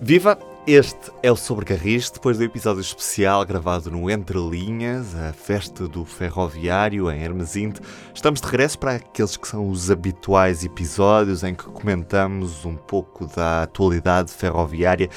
Viva! 0.00 0.38
Este 0.64 1.10
é 1.22 1.32
o 1.32 1.36
Sobre 1.36 1.64
Carris, 1.64 2.10
depois 2.10 2.38
do 2.38 2.44
episódio 2.44 2.80
especial 2.80 3.44
gravado 3.44 3.90
no 3.90 4.08
Entre 4.10 4.38
Linhas, 4.38 5.14
a 5.14 5.32
festa 5.32 5.88
do 5.88 6.04
ferroviário 6.04 7.10
em 7.10 7.22
Hermesinde. 7.22 7.80
Estamos 8.14 8.40
de 8.40 8.46
regresso 8.46 8.78
para 8.78 8.96
aqueles 8.96 9.36
que 9.36 9.48
são 9.48 9.68
os 9.68 9.90
habituais 9.90 10.64
episódios 10.64 11.42
em 11.42 11.54
que 11.54 11.64
comentamos 11.64 12.64
um 12.64 12.76
pouco 12.76 13.26
da 13.26 13.62
atualidade 13.62 14.30
ferroviária 14.30 15.08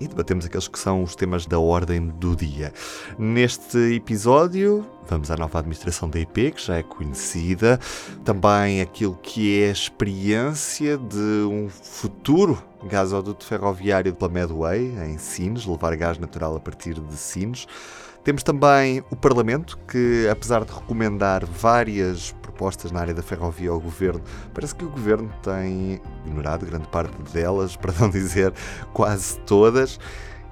e 0.00 0.06
debatemos 0.06 0.46
aqueles 0.46 0.68
que 0.68 0.78
são 0.78 1.02
os 1.02 1.14
temas 1.14 1.46
da 1.46 1.58
ordem 1.58 2.08
do 2.08 2.36
dia. 2.36 2.72
Neste 3.18 3.78
episódio, 3.94 4.86
vamos 5.08 5.30
à 5.30 5.36
nova 5.36 5.58
administração 5.58 6.08
da 6.08 6.18
IP, 6.18 6.52
que 6.52 6.66
já 6.66 6.76
é 6.76 6.82
conhecida, 6.82 7.78
também 8.24 8.80
aquilo 8.80 9.18
que 9.22 9.62
é 9.62 9.68
a 9.68 9.72
experiência 9.72 10.96
de 10.96 11.44
um 11.50 11.68
futuro 11.68 12.62
gasoduto 12.84 13.44
ferroviário 13.44 14.14
pela 14.14 14.30
Medway, 14.30 14.94
em 15.04 15.18
Sines, 15.18 15.66
levar 15.66 15.96
gás 15.96 16.18
natural 16.18 16.56
a 16.56 16.60
partir 16.60 16.94
de 16.94 17.16
Sines. 17.16 17.66
Temos 18.22 18.42
também 18.42 19.02
o 19.10 19.16
Parlamento, 19.16 19.78
que 19.90 20.28
apesar 20.30 20.64
de 20.64 20.72
recomendar 20.72 21.46
várias 21.46 22.32
propostas 22.58 22.90
na 22.90 23.00
área 23.00 23.14
da 23.14 23.22
ferrovia 23.22 23.70
ao 23.70 23.78
Governo, 23.78 24.20
parece 24.52 24.74
que 24.74 24.84
o 24.84 24.90
Governo 24.90 25.32
tem 25.40 26.00
ignorado 26.26 26.66
grande 26.66 26.88
parte 26.88 27.14
delas, 27.32 27.76
para 27.78 27.92
não 28.00 28.10
dizer 28.10 28.52
quase 28.92 29.38
todas. 29.40 30.00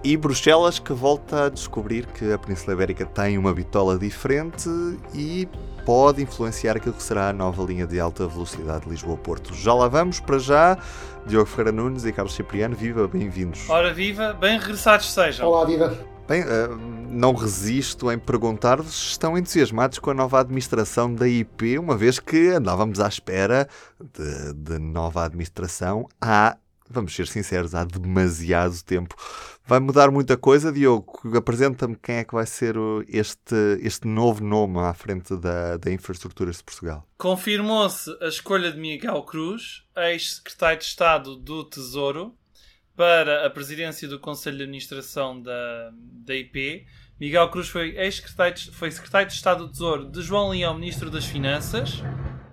E 0.04 0.16
Bruxelas, 0.16 0.78
que 0.78 0.92
volta 0.92 1.46
a 1.46 1.48
descobrir 1.48 2.06
que 2.06 2.32
a 2.32 2.38
Península 2.38 2.74
Ibérica 2.74 3.04
tem 3.04 3.36
uma 3.36 3.52
bitola 3.52 3.98
diferente 3.98 4.68
e 5.12 5.48
pode 5.84 6.22
influenciar 6.22 6.76
aquilo 6.76 6.94
que 6.94 7.02
será 7.02 7.30
a 7.30 7.32
nova 7.32 7.64
linha 7.64 7.86
de 7.88 7.98
alta 7.98 8.28
velocidade 8.28 8.88
Lisboa-Porto. 8.88 9.52
Já 9.52 9.74
lá 9.74 9.88
vamos, 9.88 10.20
para 10.20 10.38
já. 10.38 10.78
Diogo 11.26 11.46
Ferreira 11.46 11.72
Nunes 11.72 12.04
e 12.04 12.12
Carlos 12.12 12.36
Cipriano, 12.36 12.76
viva, 12.76 13.08
bem-vindos. 13.08 13.68
Ora, 13.68 13.92
viva, 13.92 14.32
bem 14.32 14.60
regressados 14.60 15.12
sejam. 15.12 15.48
Olá, 15.48 15.64
viva. 15.64 16.15
Bem, 16.28 16.42
uh, 16.42 16.76
não 17.08 17.32
resisto 17.34 18.10
em 18.10 18.18
perguntar-vos 18.18 18.92
se 18.92 19.10
estão 19.10 19.38
entusiasmados 19.38 20.00
com 20.00 20.10
a 20.10 20.14
nova 20.14 20.40
administração 20.40 21.14
da 21.14 21.28
IP, 21.28 21.78
uma 21.78 21.96
vez 21.96 22.18
que 22.18 22.48
andávamos 22.48 22.98
à 22.98 23.06
espera 23.06 23.68
de, 24.00 24.52
de 24.54 24.78
nova 24.80 25.24
administração 25.24 26.08
há, 26.20 26.56
vamos 26.90 27.14
ser 27.14 27.28
sinceros, 27.28 27.76
há 27.76 27.84
demasiado 27.84 28.82
tempo. 28.82 29.14
Vai 29.64 29.78
mudar 29.78 30.10
muita 30.10 30.36
coisa, 30.36 30.72
Diogo? 30.72 31.36
Apresenta-me 31.36 31.94
quem 31.94 32.16
é 32.16 32.24
que 32.24 32.34
vai 32.34 32.46
ser 32.46 32.74
este, 33.08 33.54
este 33.80 34.08
novo 34.08 34.42
nome 34.42 34.80
à 34.80 34.92
frente 34.94 35.36
da, 35.36 35.76
da 35.76 35.92
Infraestruturas 35.92 36.56
de 36.56 36.64
Portugal. 36.64 37.06
Confirmou-se 37.18 38.10
a 38.20 38.26
escolha 38.26 38.72
de 38.72 38.80
Miguel 38.80 39.22
Cruz, 39.22 39.84
ex-secretário 39.96 40.78
de 40.80 40.84
Estado 40.84 41.36
do 41.36 41.62
Tesouro, 41.64 42.34
para 42.96 43.46
a 43.46 43.50
presidência 43.50 44.08
do 44.08 44.18
Conselho 44.18 44.56
de 44.56 44.62
Administração 44.62 45.40
da, 45.40 45.92
da 46.24 46.34
IP. 46.34 46.86
Miguel 47.20 47.48
Cruz 47.50 47.68
foi 47.68 47.96
ex-secretário 47.96 48.72
foi 48.72 48.90
secretário 48.90 49.28
de 49.28 49.34
Estado 49.34 49.66
do 49.66 49.72
Tesouro 49.72 50.06
de 50.06 50.22
João 50.22 50.48
Leão, 50.48 50.74
Ministro 50.74 51.10
das 51.10 51.26
Finanças. 51.26 52.02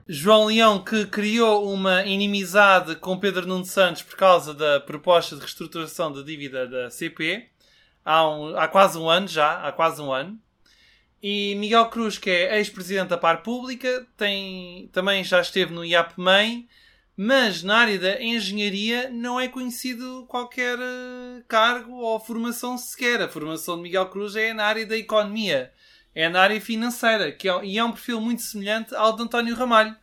João 0.07 0.45
Leão 0.45 0.83
que 0.83 1.05
criou 1.05 1.73
uma 1.73 2.03
inimizade 2.05 2.95
com 2.97 3.17
Pedro 3.17 3.47
Nuno 3.47 3.65
Santos 3.65 4.01
por 4.01 4.17
causa 4.17 4.53
da 4.53 4.79
proposta 4.81 5.35
de 5.35 5.41
reestruturação 5.41 6.11
da 6.11 6.21
dívida 6.21 6.67
da 6.67 6.89
CP 6.89 7.49
há, 8.03 8.27
um, 8.27 8.57
há 8.57 8.67
quase 8.67 8.97
um 8.97 9.09
ano 9.09 9.27
já, 9.27 9.65
há 9.65 9.71
quase 9.71 10.01
um 10.01 10.11
ano. 10.11 10.37
E 11.21 11.55
Miguel 11.55 11.85
Cruz, 11.85 12.17
que 12.17 12.29
é 12.29 12.57
ex-presidente 12.57 13.09
da 13.09 13.17
Par 13.17 13.43
Pública, 13.43 14.05
tem, 14.17 14.89
também 14.91 15.23
já 15.23 15.39
esteve 15.39 15.73
no 15.73 15.85
IAPMEI 15.85 16.67
mas 17.15 17.61
na 17.61 17.77
área 17.77 17.99
da 17.99 18.21
engenharia 18.21 19.09
não 19.09 19.39
é 19.39 19.47
conhecido 19.47 20.25
qualquer 20.27 20.77
eh, 20.79 21.43
cargo 21.47 21.93
ou 21.97 22.19
formação 22.19 22.77
sequer. 22.77 23.21
A 23.21 23.29
formação 23.29 23.75
de 23.75 23.83
Miguel 23.83 24.09
Cruz 24.09 24.35
é 24.35 24.53
na 24.53 24.65
área 24.65 24.85
da 24.85 24.97
economia, 24.97 25.71
é 26.15 26.27
na 26.27 26.41
área 26.41 26.59
financeira, 26.59 27.31
que 27.31 27.47
é, 27.47 27.63
e 27.63 27.77
é 27.77 27.83
um 27.83 27.91
perfil 27.91 28.19
muito 28.19 28.41
semelhante 28.41 28.95
ao 28.95 29.15
de 29.15 29.21
António 29.21 29.55
Ramalho, 29.55 29.95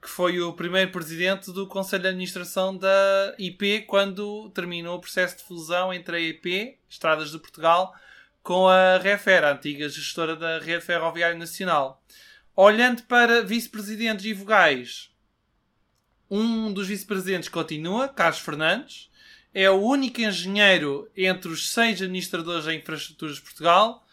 que 0.00 0.08
foi 0.08 0.40
o 0.40 0.52
primeiro 0.54 0.90
presidente 0.90 1.52
do 1.52 1.66
Conselho 1.66 2.02
de 2.02 2.08
Administração 2.08 2.76
da 2.76 3.34
IP 3.38 3.82
quando 3.82 4.50
terminou 4.50 4.96
o 4.96 5.00
processo 5.00 5.38
de 5.38 5.44
fusão 5.44 5.92
entre 5.92 6.16
a 6.16 6.20
IP, 6.20 6.78
Estradas 6.88 7.30
de 7.30 7.38
Portugal, 7.38 7.94
com 8.42 8.68
a 8.68 8.98
Refer, 8.98 9.44
a 9.44 9.52
antiga 9.52 9.88
gestora 9.88 10.36
da 10.36 10.58
Rede 10.58 10.84
Ferroviária 10.84 11.36
Nacional. 11.36 12.02
Olhando 12.56 13.02
para 13.04 13.42
vice-presidentes 13.42 14.24
e 14.26 14.32
vogais, 14.34 15.13
um 16.30 16.72
dos 16.72 16.88
vice-presidentes 16.88 17.48
continua, 17.48 18.08
Carlos 18.08 18.40
Fernandes. 18.40 19.10
É 19.52 19.70
o 19.70 19.80
único 19.80 20.20
engenheiro 20.20 21.08
entre 21.16 21.50
os 21.50 21.70
seis 21.70 22.02
administradores 22.02 22.64
da 22.64 22.74
Infraestruturas 22.74 23.36
de 23.36 23.42
Portugal. 23.42 24.04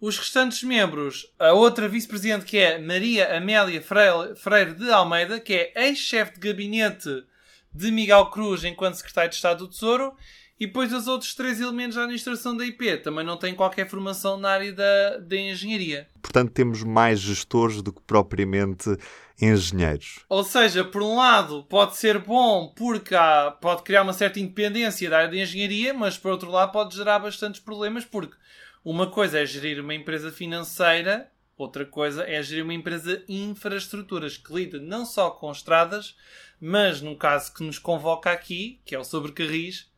Os 0.00 0.18
restantes 0.18 0.62
membros, 0.62 1.32
a 1.38 1.52
outra 1.52 1.88
vice-presidente 1.88 2.44
que 2.44 2.58
é 2.58 2.78
Maria 2.78 3.36
Amélia 3.36 3.80
Freire 3.80 4.74
de 4.74 4.90
Almeida, 4.90 5.40
que 5.40 5.54
é 5.54 5.86
ex-chefe 5.86 6.34
de 6.34 6.40
gabinete 6.40 7.24
de 7.72 7.90
Miguel 7.90 8.26
Cruz 8.26 8.64
enquanto 8.64 8.96
secretário 8.96 9.30
de 9.30 9.36
Estado 9.36 9.60
do 9.60 9.68
Tesouro, 9.68 10.14
e 10.62 10.66
depois 10.66 10.92
os 10.92 11.08
outros 11.08 11.34
três 11.34 11.60
elementos 11.60 11.96
da 11.96 12.02
administração 12.02 12.56
da 12.56 12.64
IP 12.64 12.98
também 12.98 13.24
não 13.24 13.36
têm 13.36 13.54
qualquer 13.54 13.88
formação 13.88 14.36
na 14.36 14.50
área 14.50 14.72
da, 14.72 15.18
da 15.18 15.36
engenharia. 15.36 16.06
Portanto, 16.20 16.52
temos 16.52 16.84
mais 16.84 17.18
gestores 17.18 17.82
do 17.82 17.92
que 17.92 18.00
propriamente 18.02 18.96
engenheiros. 19.42 20.20
Ou 20.28 20.44
seja, 20.44 20.84
por 20.84 21.02
um 21.02 21.16
lado, 21.16 21.64
pode 21.64 21.96
ser 21.96 22.18
bom 22.18 22.72
porque 22.76 23.14
há, 23.14 23.50
pode 23.50 23.82
criar 23.82 24.02
uma 24.02 24.12
certa 24.12 24.38
independência 24.38 25.10
da 25.10 25.18
área 25.18 25.30
de 25.30 25.40
engenharia, 25.40 25.92
mas 25.92 26.16
por 26.16 26.30
outro 26.30 26.50
lado, 26.50 26.70
pode 26.70 26.94
gerar 26.94 27.18
bastantes 27.18 27.60
problemas 27.60 28.04
porque 28.04 28.36
uma 28.84 29.08
coisa 29.08 29.40
é 29.40 29.46
gerir 29.46 29.80
uma 29.80 29.94
empresa 29.94 30.30
financeira, 30.30 31.30
outra 31.56 31.84
coisa 31.84 32.24
é 32.24 32.40
gerir 32.42 32.62
uma 32.62 32.74
empresa 32.74 33.22
infraestruturas 33.28 34.36
que 34.36 34.54
lida 34.54 34.78
não 34.78 35.04
só 35.04 35.30
com 35.30 35.50
estradas, 35.50 36.16
mas 36.60 37.00
no 37.00 37.16
caso 37.16 37.52
que 37.52 37.64
nos 37.64 37.78
convoca 37.78 38.30
aqui, 38.30 38.80
que 38.84 38.94
é 38.94 38.98
o 38.98 39.04
sobre 39.04 39.32
carris, 39.32 39.80
uh, 39.80 39.91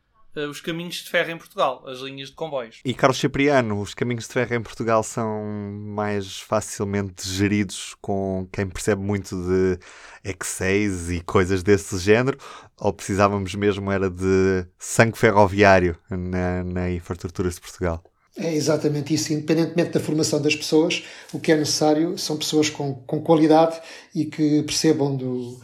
os 0.49 0.59
caminhos 0.59 0.95
de 0.95 1.09
ferro 1.09 1.31
em 1.31 1.37
Portugal, 1.37 1.83
as 1.87 1.99
linhas 1.99 2.29
de 2.29 2.35
comboios. 2.35 2.79
E 2.83 2.93
Carlos 2.93 3.19
Cipriano, 3.19 3.79
os 3.79 3.93
caminhos 3.93 4.27
de 4.27 4.33
ferro 4.33 4.55
em 4.55 4.61
Portugal 4.61 5.01
são 5.03 5.43
mais 5.45 6.39
facilmente 6.39 7.27
geridos 7.27 7.95
com 8.01 8.47
quem 8.51 8.67
percebe 8.67 9.01
muito 9.01 9.35
de 9.35 9.79
X6 10.25 11.15
e 11.17 11.21
coisas 11.21 11.63
desse 11.63 11.97
género? 11.97 12.37
Ou 12.79 12.91
precisávamos 12.91 13.55
mesmo 13.55 13.91
era 13.91 14.09
de 14.09 14.65
sangue 14.77 15.17
ferroviário 15.17 15.97
na, 16.09 16.63
na 16.63 16.91
infraestrutura 16.91 17.49
de 17.49 17.61
Portugal? 17.61 18.03
É 18.37 18.53
exatamente 18.53 19.13
isso. 19.13 19.31
Independentemente 19.31 19.91
da 19.91 19.99
formação 19.99 20.41
das 20.41 20.55
pessoas, 20.55 21.03
o 21.31 21.39
que 21.39 21.51
é 21.51 21.55
necessário 21.55 22.17
são 22.17 22.37
pessoas 22.37 22.69
com, 22.69 22.93
com 22.93 23.21
qualidade 23.21 23.79
e 24.13 24.25
que 24.25 24.61
percebam 24.63 25.15
do, 25.15 25.57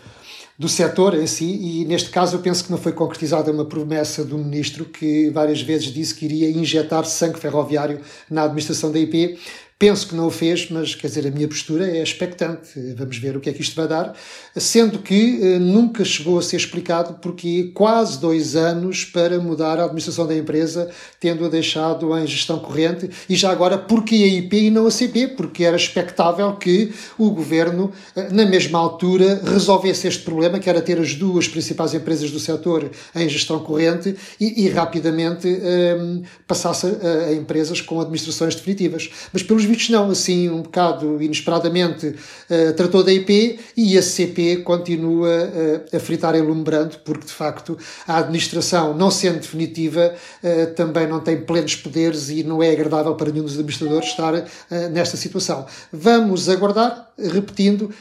do 0.61 0.69
setor 0.69 1.15
em 1.15 1.25
si, 1.25 1.57
e 1.59 1.85
neste 1.85 2.11
caso 2.11 2.35
eu 2.35 2.39
penso 2.39 2.63
que 2.63 2.69
não 2.69 2.77
foi 2.77 2.91
concretizada 2.91 3.51
uma 3.51 3.65
promessa 3.65 4.23
do 4.23 4.37
ministro 4.37 4.85
que 4.85 5.27
várias 5.31 5.59
vezes 5.59 5.91
disse 5.91 6.13
que 6.13 6.25
iria 6.25 6.51
injetar 6.51 7.03
sangue 7.03 7.39
ferroviário 7.39 7.99
na 8.29 8.43
administração 8.43 8.91
da 8.91 8.99
IP, 8.99 9.39
Penso 9.81 10.09
que 10.09 10.13
não 10.13 10.27
o 10.27 10.29
fez, 10.29 10.69
mas 10.69 10.93
quer 10.93 11.07
dizer, 11.07 11.25
a 11.25 11.31
minha 11.31 11.47
postura 11.47 11.89
é 11.89 12.03
expectante. 12.03 12.79
Vamos 12.95 13.17
ver 13.17 13.35
o 13.35 13.39
que 13.39 13.49
é 13.49 13.51
que 13.51 13.63
isto 13.63 13.75
vai 13.75 13.87
dar. 13.87 14.15
Sendo 14.55 14.99
que 14.99 15.39
eh, 15.41 15.57
nunca 15.57 16.05
chegou 16.05 16.37
a 16.37 16.41
ser 16.43 16.57
explicado 16.57 17.15
porque 17.15 17.71
quase 17.73 18.19
dois 18.19 18.55
anos 18.55 19.05
para 19.05 19.39
mudar 19.39 19.79
a 19.79 19.85
administração 19.85 20.27
da 20.27 20.37
empresa, 20.37 20.87
tendo-a 21.19 21.49
deixado 21.49 22.15
em 22.15 22.27
gestão 22.27 22.59
corrente, 22.59 23.09
e 23.27 23.35
já 23.35 23.49
agora 23.49 23.75
porque 23.75 24.13
a 24.13 24.27
IP 24.27 24.67
e 24.67 24.69
não 24.69 24.85
a 24.85 24.91
CP, 24.91 25.29
porque 25.29 25.63
era 25.63 25.75
expectável 25.75 26.53
que 26.57 26.93
o 27.17 27.31
governo, 27.31 27.91
eh, 28.15 28.27
na 28.31 28.45
mesma 28.45 28.77
altura, 28.77 29.41
resolvesse 29.43 30.07
este 30.07 30.21
problema, 30.21 30.59
que 30.59 30.69
era 30.69 30.79
ter 30.79 30.99
as 30.99 31.15
duas 31.15 31.47
principais 31.47 31.95
empresas 31.95 32.29
do 32.29 32.39
setor 32.39 32.91
em 33.15 33.27
gestão 33.27 33.57
corrente 33.57 34.15
e, 34.39 34.63
e 34.63 34.69
rapidamente 34.69 35.47
eh, 35.47 36.21
passasse 36.45 36.85
a, 36.85 37.29
a 37.29 37.33
empresas 37.33 37.81
com 37.81 37.99
administrações 37.99 38.53
definitivas. 38.53 39.09
Mas 39.33 39.41
pelos 39.41 39.70
não, 39.89 40.09
assim 40.09 40.49
um 40.49 40.61
bocado 40.61 41.21
inesperadamente 41.21 42.07
uh, 42.07 42.73
tratou 42.75 43.03
da 43.03 43.11
IP 43.11 43.59
e 43.75 43.97
a 43.97 44.01
CP 44.01 44.57
continua 44.57 45.29
uh, 45.29 45.95
a 45.95 45.99
fritar 45.99 46.35
em 46.35 46.41
lumbrando 46.41 46.97
porque 47.05 47.25
de 47.25 47.31
facto 47.31 47.77
a 48.07 48.17
administração, 48.17 48.93
não 48.93 49.11
sendo 49.11 49.39
definitiva, 49.39 50.13
uh, 50.43 50.73
também 50.73 51.07
não 51.07 51.19
tem 51.19 51.41
plenos 51.41 51.75
poderes 51.75 52.29
e 52.29 52.43
não 52.43 52.61
é 52.61 52.71
agradável 52.71 53.15
para 53.15 53.31
nenhum 53.31 53.45
dos 53.45 53.53
administradores 53.53 54.09
estar 54.09 54.45
nesta 54.91 55.17
situação. 55.17 55.65
Vamos 55.91 56.49
aguardar, 56.49 57.10
repetindo, 57.17 57.93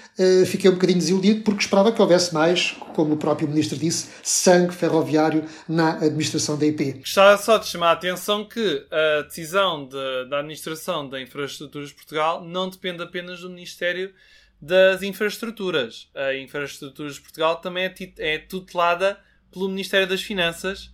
fiquei 0.46 0.70
um 0.70 0.74
bocadinho 0.74 0.98
desiludido 0.98 1.42
porque 1.42 1.62
esperava 1.62 1.92
que 1.92 2.00
houvesse 2.00 2.32
mais, 2.32 2.72
como 2.94 3.14
o 3.14 3.16
próprio 3.16 3.48
ministro 3.48 3.78
disse, 3.78 4.10
sangue 4.22 4.74
ferroviário 4.74 5.44
na 5.68 5.96
administração 5.96 6.58
da 6.58 6.66
IP. 6.66 6.92
Gostava 7.00 7.36
só 7.36 7.58
de 7.58 7.66
chamar 7.66 7.90
a 7.90 7.92
atenção 7.92 8.44
que 8.44 8.86
a 8.90 9.22
decisão 9.22 9.86
de, 9.86 10.28
da 10.28 10.38
administração 10.38 11.08
da 11.08 11.20
infraestrutura 11.20 11.50
Infraestruturas 11.50 11.88
de 11.88 11.94
Portugal 11.94 12.44
não 12.44 12.68
depende 12.68 13.02
apenas 13.02 13.40
do 13.40 13.50
Ministério 13.50 14.12
das 14.60 15.02
Infraestruturas. 15.02 16.08
A 16.14 16.34
Infraestruturas 16.34 17.14
de 17.14 17.20
Portugal 17.20 17.56
também 17.56 17.84
é, 17.84 17.94
é 18.18 18.38
tutelada 18.38 19.18
pelo 19.50 19.68
Ministério 19.68 20.06
das 20.06 20.22
Finanças, 20.22 20.90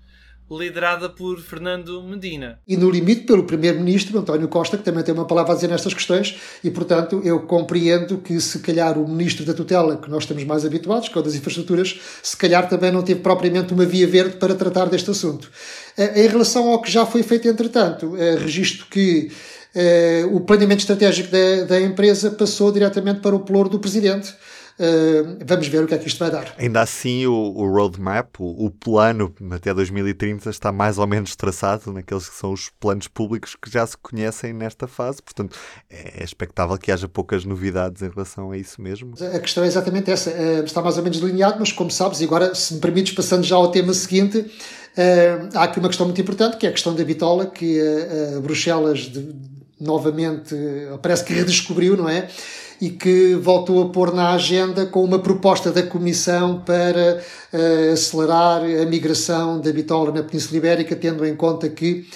liderada 0.51 1.09
por 1.09 1.41
Fernando 1.41 2.03
Medina. 2.03 2.61
E 2.67 2.77
no 2.77 2.89
limite 2.89 3.23
pelo 3.23 3.45
Primeiro-Ministro 3.45 4.19
António 4.19 4.49
Costa, 4.49 4.79
que 4.79 4.85
também 4.85 5.03
tem 5.03 5.13
uma 5.13 5.25
palavra 5.25 5.53
a 5.53 5.55
dizer 5.55 5.69
nestas 5.69 5.93
questões, 5.93 6.37
e 6.63 6.71
portanto 6.71 7.21
eu 7.25 7.41
compreendo 7.41 8.19
que 8.19 8.41
se 8.41 8.61
calhar 8.61 8.99
o 8.99 9.09
Ministro 9.09 9.45
da 9.45 9.55
Tutela, 9.55 9.97
que 9.97 10.09
nós 10.09 10.23
estamos 10.23 10.45
mais 10.45 10.65
habituados, 10.65 11.09
que 11.09 11.19
é 11.19 11.21
o 11.21 11.25
das 11.25 11.35
infraestruturas, 11.35 11.99
se 12.23 12.37
calhar 12.37 12.69
também 12.69 12.93
não 12.93 13.03
teve 13.03 13.21
propriamente 13.21 13.73
uma 13.73 13.85
via 13.85 14.07
verde 14.07 14.37
para 14.37 14.55
tratar 14.55 14.87
deste 14.87 15.11
assunto. 15.11 15.51
Eh, 15.97 16.25
em 16.25 16.29
relação 16.29 16.71
ao 16.71 16.81
que 16.81 16.91
já 16.91 17.05
foi 17.05 17.23
feito 17.23 17.49
entretanto, 17.49 18.17
eh, 18.17 18.37
registro 18.37 18.87
que 18.87 19.33
eh, 19.75 20.25
o 20.31 20.41
planeamento 20.41 20.81
estratégico 20.81 21.31
da, 21.31 21.65
da 21.65 21.81
empresa 21.81 22.31
passou 22.31 22.71
diretamente 22.71 23.21
para 23.21 23.35
o 23.35 23.41
ploro 23.41 23.69
do 23.69 23.79
Presidente, 23.79 24.33
Uh, 24.79 25.39
vamos 25.47 25.69
ver 25.69 25.83
o 25.83 25.87
que 25.87 25.95
é 25.95 25.99
que 25.99 26.07
isto 26.07 26.19
vai 26.19 26.31
dar. 26.31 26.55
Ainda 26.59 26.83
assim, 26.83 27.25
o, 27.27 27.33
o 27.33 27.67
roadmap, 27.67 28.39
o, 28.39 28.67
o, 28.67 28.71
plano 28.71 29.35
até 29.51 29.73
2030 29.73 30.51
está 30.51 30.71
mais 30.71 30.99
ou 30.99 31.07
menos 31.07 31.35
traçado 31.35 31.91
naqueles 31.95 32.29
que 32.29 32.37
são 32.37 32.53
os 32.53 32.69
planos 32.79 33.09
públicos 33.09 33.57
que 33.57 33.71
já 33.71 33.87
se 33.87 33.97
conhecem 33.97 34.53
nesta 34.53 34.87
fase, 34.87 35.23
portanto 35.23 35.57
é 35.89 36.23
expectável 36.23 36.77
que 36.77 36.93
haja 36.93 37.09
poucas 37.09 37.47
novidades 37.47 38.03
em 38.03 38.11
relação 38.11 38.51
a 38.51 38.59
isso 38.59 38.83
mesmo. 38.83 39.15
A 39.35 39.39
questão 39.39 39.65
é 39.65 39.67
exatamente 39.67 40.11
essa, 40.11 40.31
uh, 40.31 40.65
está 40.65 40.83
mais 40.83 40.99
ou 40.99 41.03
menos 41.03 41.21
delineado, 41.21 41.57
mas 41.59 41.73
como 41.73 41.91
sabes, 41.91 42.21
e 42.21 42.25
agora 42.25 42.55
se 42.55 42.75
me 42.75 42.81
permites 42.81 43.15
passando 43.15 43.45
já 43.45 43.57
ao 43.57 43.71
tema 43.71 43.95
seguinte, 43.95 44.41
uh, 44.41 45.57
há 45.57 45.63
aqui 45.65 45.79
uma 45.79 45.89
questão 45.89 46.05
muito 46.05 46.21
importante 46.21 46.59
que 46.59 46.67
é 46.67 46.69
a 46.69 46.73
questão 46.73 46.95
da 46.95 47.03
bitola, 47.03 47.47
que 47.47 47.81
Bruxelas 48.43 49.01
de, 49.01 49.35
novamente 49.81 50.55
parece 51.01 51.25
que 51.25 51.33
redescobriu, 51.35 51.97
não 51.97 52.11
é? 52.11 52.29
E 52.81 52.91
que 52.91 53.35
voltou 53.35 53.83
a 53.83 53.89
pôr 53.89 54.15
na 54.15 54.33
agenda 54.33 54.87
com 54.87 55.03
uma 55.03 55.19
proposta 55.19 55.71
da 55.71 55.83
Comissão 55.83 56.63
para 56.65 57.23
uh, 57.53 57.93
acelerar 57.93 58.63
a 58.63 58.85
migração 58.87 59.61
da 59.61 59.73
bitola 59.73 60.13
na 60.13 60.23
Península 60.23 60.59
Ibérica, 60.59 60.95
tendo 60.95 61.25
em 61.25 61.35
conta 61.35 61.69
que 61.69 62.07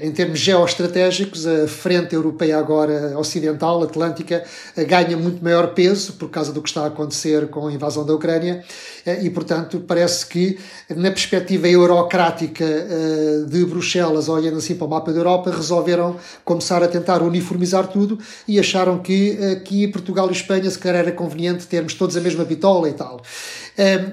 em 0.00 0.10
termos 0.12 0.38
geoestratégicos, 0.38 1.46
a 1.46 1.68
frente 1.68 2.14
europeia 2.14 2.58
agora 2.58 3.18
ocidental, 3.18 3.82
atlântica, 3.82 4.42
ganha 4.88 5.16
muito 5.16 5.44
maior 5.44 5.74
peso 5.74 6.14
por 6.14 6.30
causa 6.30 6.50
do 6.52 6.62
que 6.62 6.68
está 6.70 6.84
a 6.84 6.86
acontecer 6.86 7.48
com 7.48 7.66
a 7.66 7.72
invasão 7.72 8.06
da 8.06 8.14
Ucrânia 8.14 8.64
e, 9.22 9.28
portanto, 9.28 9.84
parece 9.86 10.26
que 10.26 10.58
na 10.88 11.10
perspectiva 11.10 11.68
eurocrática 11.68 12.64
de 13.46 13.64
Bruxelas, 13.66 14.28
olhando 14.28 14.58
assim 14.58 14.74
para 14.74 14.86
o 14.86 14.90
mapa 14.90 15.12
da 15.12 15.18
Europa, 15.18 15.50
resolveram 15.50 16.16
começar 16.42 16.82
a 16.82 16.88
tentar 16.88 17.22
uniformizar 17.22 17.88
tudo 17.88 18.18
e 18.48 18.58
acharam 18.58 18.98
que 18.98 19.38
aqui 19.52 19.86
Portugal 19.88 20.28
e 20.30 20.32
Espanha 20.32 20.70
se 20.70 20.78
calhar 20.78 21.00
era 21.00 21.12
conveniente 21.12 21.66
termos 21.66 21.92
todos 21.94 22.16
a 22.16 22.20
mesma 22.20 22.44
bitola 22.44 22.88
e 22.88 22.92
tal. 22.92 23.20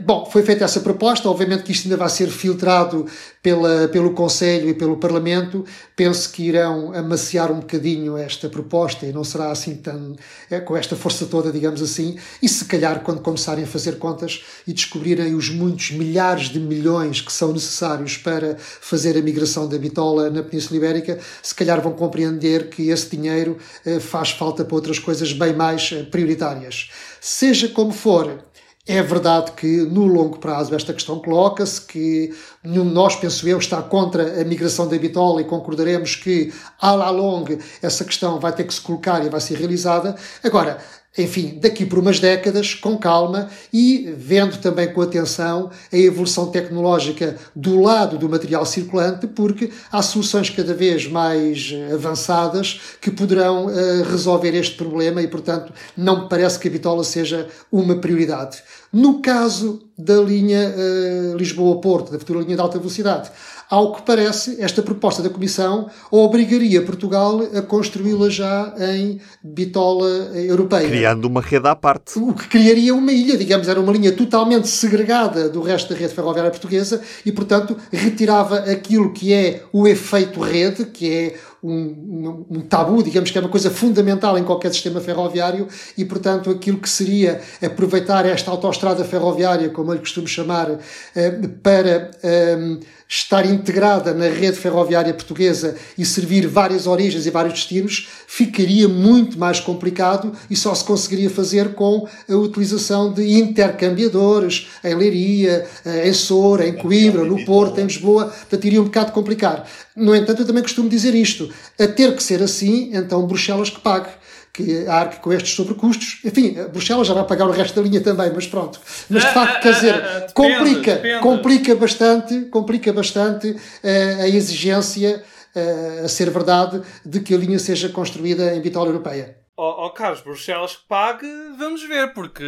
Bom, 0.05 0.25
foi 0.25 0.43
feita 0.43 0.63
essa 0.63 0.79
proposta, 0.79 1.29
obviamente 1.29 1.63
que 1.63 1.73
isto 1.73 1.85
ainda 1.85 1.97
vai 1.97 2.09
ser 2.09 2.27
filtrado 2.29 3.05
pela, 3.43 3.87
pelo 3.87 4.13
Conselho 4.13 4.69
e 4.69 4.73
pelo 4.73 4.97
Parlamento, 4.97 5.65
penso 5.95 6.31
que 6.31 6.43
irão 6.43 6.93
amaciar 6.93 7.51
um 7.51 7.59
bocadinho 7.59 8.17
esta 8.17 8.47
proposta 8.49 9.05
e 9.05 9.11
não 9.11 9.23
será 9.23 9.51
assim 9.51 9.75
tão, 9.75 10.15
é, 10.49 10.59
com 10.59 10.75
esta 10.75 10.95
força 10.95 11.25
toda, 11.25 11.51
digamos 11.51 11.81
assim, 11.81 12.17
e 12.41 12.47
se 12.47 12.65
calhar 12.65 13.01
quando 13.03 13.21
começarem 13.21 13.63
a 13.63 13.67
fazer 13.67 13.97
contas 13.97 14.43
e 14.65 14.73
descobrirem 14.73 15.35
os 15.35 15.49
muitos 15.49 15.91
milhares 15.91 16.49
de 16.49 16.59
milhões 16.59 17.21
que 17.21 17.31
são 17.31 17.51
necessários 17.51 18.17
para 18.17 18.57
fazer 18.57 19.17
a 19.17 19.21
migração 19.21 19.67
da 19.67 19.77
bitola 19.77 20.29
na 20.29 20.43
Península 20.43 20.77
Ibérica, 20.77 21.19
se 21.41 21.55
calhar 21.55 21.81
vão 21.81 21.93
compreender 21.93 22.69
que 22.69 22.89
esse 22.89 23.15
dinheiro 23.15 23.57
eh, 23.85 23.99
faz 23.99 24.31
falta 24.31 24.63
para 24.63 24.75
outras 24.75 24.99
coisas 24.99 25.33
bem 25.33 25.53
mais 25.53 25.89
eh, 25.93 26.03
prioritárias. 26.03 26.89
Seja 27.19 27.67
como 27.69 27.91
for, 27.91 28.46
é 28.87 29.01
verdade 29.03 29.51
que 29.51 29.81
no 29.81 30.05
longo 30.05 30.39
prazo 30.39 30.73
esta 30.73 30.93
questão 30.93 31.19
coloca-se, 31.19 31.81
que 31.81 32.33
nenhum 32.63 32.87
de 32.87 32.93
nós, 32.93 33.15
penso 33.15 33.47
eu, 33.47 33.57
está 33.57 33.81
contra 33.81 34.41
a 34.41 34.45
migração 34.45 34.87
da 34.87 34.97
bitola 34.97 35.41
e 35.41 35.45
concordaremos 35.45 36.15
que, 36.15 36.53
à 36.79 36.93
la 36.95 37.09
longue, 37.09 37.59
essa 37.81 38.05
questão 38.05 38.39
vai 38.39 38.53
ter 38.53 38.63
que 38.63 38.73
se 38.73 38.81
colocar 38.81 39.25
e 39.25 39.29
vai 39.29 39.41
ser 39.41 39.57
realizada. 39.57 40.15
Agora, 40.43 40.77
enfim, 41.17 41.57
daqui 41.59 41.85
por 41.85 41.99
umas 41.99 42.19
décadas, 42.19 42.75
com 42.75 42.97
calma 42.97 43.49
e 43.73 44.13
vendo 44.17 44.57
também 44.57 44.93
com 44.93 45.01
atenção 45.01 45.71
a 45.91 45.97
evolução 45.97 46.51
tecnológica 46.51 47.37
do 47.55 47.81
lado 47.81 48.17
do 48.17 48.29
material 48.29 48.65
circulante, 48.65 49.25
porque 49.27 49.71
há 49.91 50.01
soluções 50.01 50.49
cada 50.49 50.73
vez 50.73 51.07
mais 51.07 51.73
avançadas 51.93 52.79
que 53.01 53.09
poderão 53.09 53.65
uh, 53.65 54.03
resolver 54.03 54.53
este 54.55 54.75
problema 54.75 55.21
e, 55.21 55.27
portanto, 55.27 55.73
não 55.95 56.23
me 56.23 56.29
parece 56.29 56.59
que 56.59 56.67
a 56.67 56.71
bitola 56.71 57.03
seja 57.03 57.47
uma 57.71 57.95
prioridade. 57.95 58.61
No 58.91 59.21
caso 59.21 59.81
da 59.97 60.15
linha 60.15 60.73
uh, 60.73 61.37
Lisboa-Porto, 61.37 62.11
da 62.11 62.19
futura 62.19 62.39
linha 62.39 62.55
de 62.55 62.61
alta 62.61 62.77
velocidade, 62.77 63.31
ao 63.69 63.93
que 63.93 64.01
parece, 64.01 64.61
esta 64.61 64.81
proposta 64.81 65.21
da 65.21 65.29
Comissão 65.29 65.89
obrigaria 66.09 66.81
Portugal 66.81 67.41
a 67.53 67.61
construí-la 67.61 68.29
já 68.29 68.73
em 68.79 69.19
bitola 69.43 70.07
europeia. 70.35 70.87
Criando 70.87 71.25
uma 71.25 71.41
rede 71.41 71.67
à 71.67 71.75
parte. 71.75 72.17
O 72.17 72.33
que 72.33 72.47
criaria 72.47 72.95
uma 72.95 73.11
ilha, 73.11 73.37
digamos, 73.37 73.67
era 73.67 73.79
uma 73.79 73.91
linha 73.91 74.11
totalmente 74.11 74.67
segregada 74.67 75.49
do 75.49 75.61
resto 75.61 75.93
da 75.93 75.99
rede 75.99 76.13
ferroviária 76.13 76.51
portuguesa 76.51 77.01
e, 77.25 77.31
portanto, 77.31 77.75
retirava 77.91 78.59
aquilo 78.59 79.11
que 79.11 79.33
é 79.33 79.63
o 79.73 79.87
efeito 79.87 80.39
rede, 80.39 80.85
que 80.85 81.13
é 81.13 81.35
um, 81.63 82.45
um, 82.49 82.61
tabu, 82.61 83.01
digamos 83.01 83.31
que 83.31 83.37
é 83.37 83.41
uma 83.41 83.49
coisa 83.49 83.71
fundamental 83.71 84.37
em 84.37 84.43
qualquer 84.43 84.71
sistema 84.71 85.01
ferroviário 85.01 85.67
e, 85.97 86.05
portanto, 86.05 86.49
aquilo 86.49 86.77
que 86.77 86.89
seria 86.89 87.41
aproveitar 87.63 88.25
esta 88.25 88.51
autoestrada 88.51 89.03
ferroviária, 89.03 89.69
como 89.69 89.91
eu 89.91 89.95
lhe 89.95 90.01
costumo 90.01 90.27
chamar, 90.27 90.79
eh, 91.15 91.31
para 91.63 92.11
eh, 92.21 92.77
estar 93.09 93.45
integrada 93.45 94.13
na 94.13 94.27
rede 94.27 94.57
ferroviária 94.57 95.13
portuguesa 95.13 95.75
e 95.97 96.05
servir 96.05 96.45
várias 96.47 96.85
origens 96.85 97.25
e 97.25 97.31
vários 97.31 97.53
destinos, 97.53 98.07
ficaria 98.27 98.87
muito 98.87 99.39
mais 99.39 99.59
complicado 99.59 100.33
e 100.49 100.55
só 100.55 100.75
se 100.75 100.83
conseguiria 100.83 101.29
fazer 101.29 101.73
com 101.73 102.07
a 102.29 102.35
utilização 102.35 103.11
de 103.11 103.39
intercambiadores 103.39 104.67
em 104.83 104.93
Leiria, 104.93 105.65
em 106.03 106.13
Soura, 106.13 106.67
em 106.67 106.73
Coimbra, 106.73 107.23
no 107.23 107.43
Porto, 107.45 107.79
em 107.79 107.85
Lisboa. 107.85 108.25
Portanto, 108.25 108.65
iria 108.65 108.81
um 108.81 108.85
bocado 108.85 109.11
complicar. 109.13 109.65
No 109.97 110.15
entanto, 110.15 110.43
eu 110.43 110.45
também 110.45 110.61
costumo 110.61 110.87
dizer 110.87 111.15
isto. 111.15 111.51
A 111.79 111.87
ter 111.87 112.15
que 112.15 112.21
ser 112.21 112.41
assim, 112.43 112.91
então 112.93 113.25
Bruxelas 113.25 113.69
que 113.71 113.81
pague 113.81 114.09
que 114.53 114.87
arque 114.87 115.19
com 115.19 115.31
estes 115.31 115.53
sobrecustos. 115.53 116.19
Enfim, 116.25 116.53
Bruxelas 116.71 117.05
já 117.05 117.13
vai 117.13 117.23
pagar 117.25 117.45
o 117.45 117.51
resto 117.51 117.75
da 117.75 117.87
linha 117.87 118.01
também, 118.01 118.31
mas 118.33 118.47
pronto. 118.47 118.79
Mas 119.07 119.23
de 119.23 119.31
facto, 119.31 119.61
quer 119.61 119.73
dizer, 119.73 119.93
depende, 119.93 120.33
complica, 120.33 120.95
depende. 120.95 121.19
complica 121.21 121.75
bastante, 121.75 122.41
complica 122.45 122.91
bastante 122.93 123.49
uh, 123.49 124.21
a 124.21 124.27
exigência, 124.27 125.23
uh, 125.55 126.05
a 126.05 126.07
ser 126.07 126.31
verdade, 126.31 126.81
de 127.05 127.19
que 127.19 127.35
a 127.35 127.37
linha 127.37 127.59
seja 127.59 127.89
construída 127.89 128.55
em 128.55 128.61
vitória 128.61 128.89
europeia. 128.89 129.46
Ó 129.59 129.89
Carlos, 129.89 130.21
Bruxelas 130.21 130.75
que 130.75 130.83
pague, 130.87 131.27
vamos 131.57 131.81
ver, 131.81 132.13
porque 132.13 132.45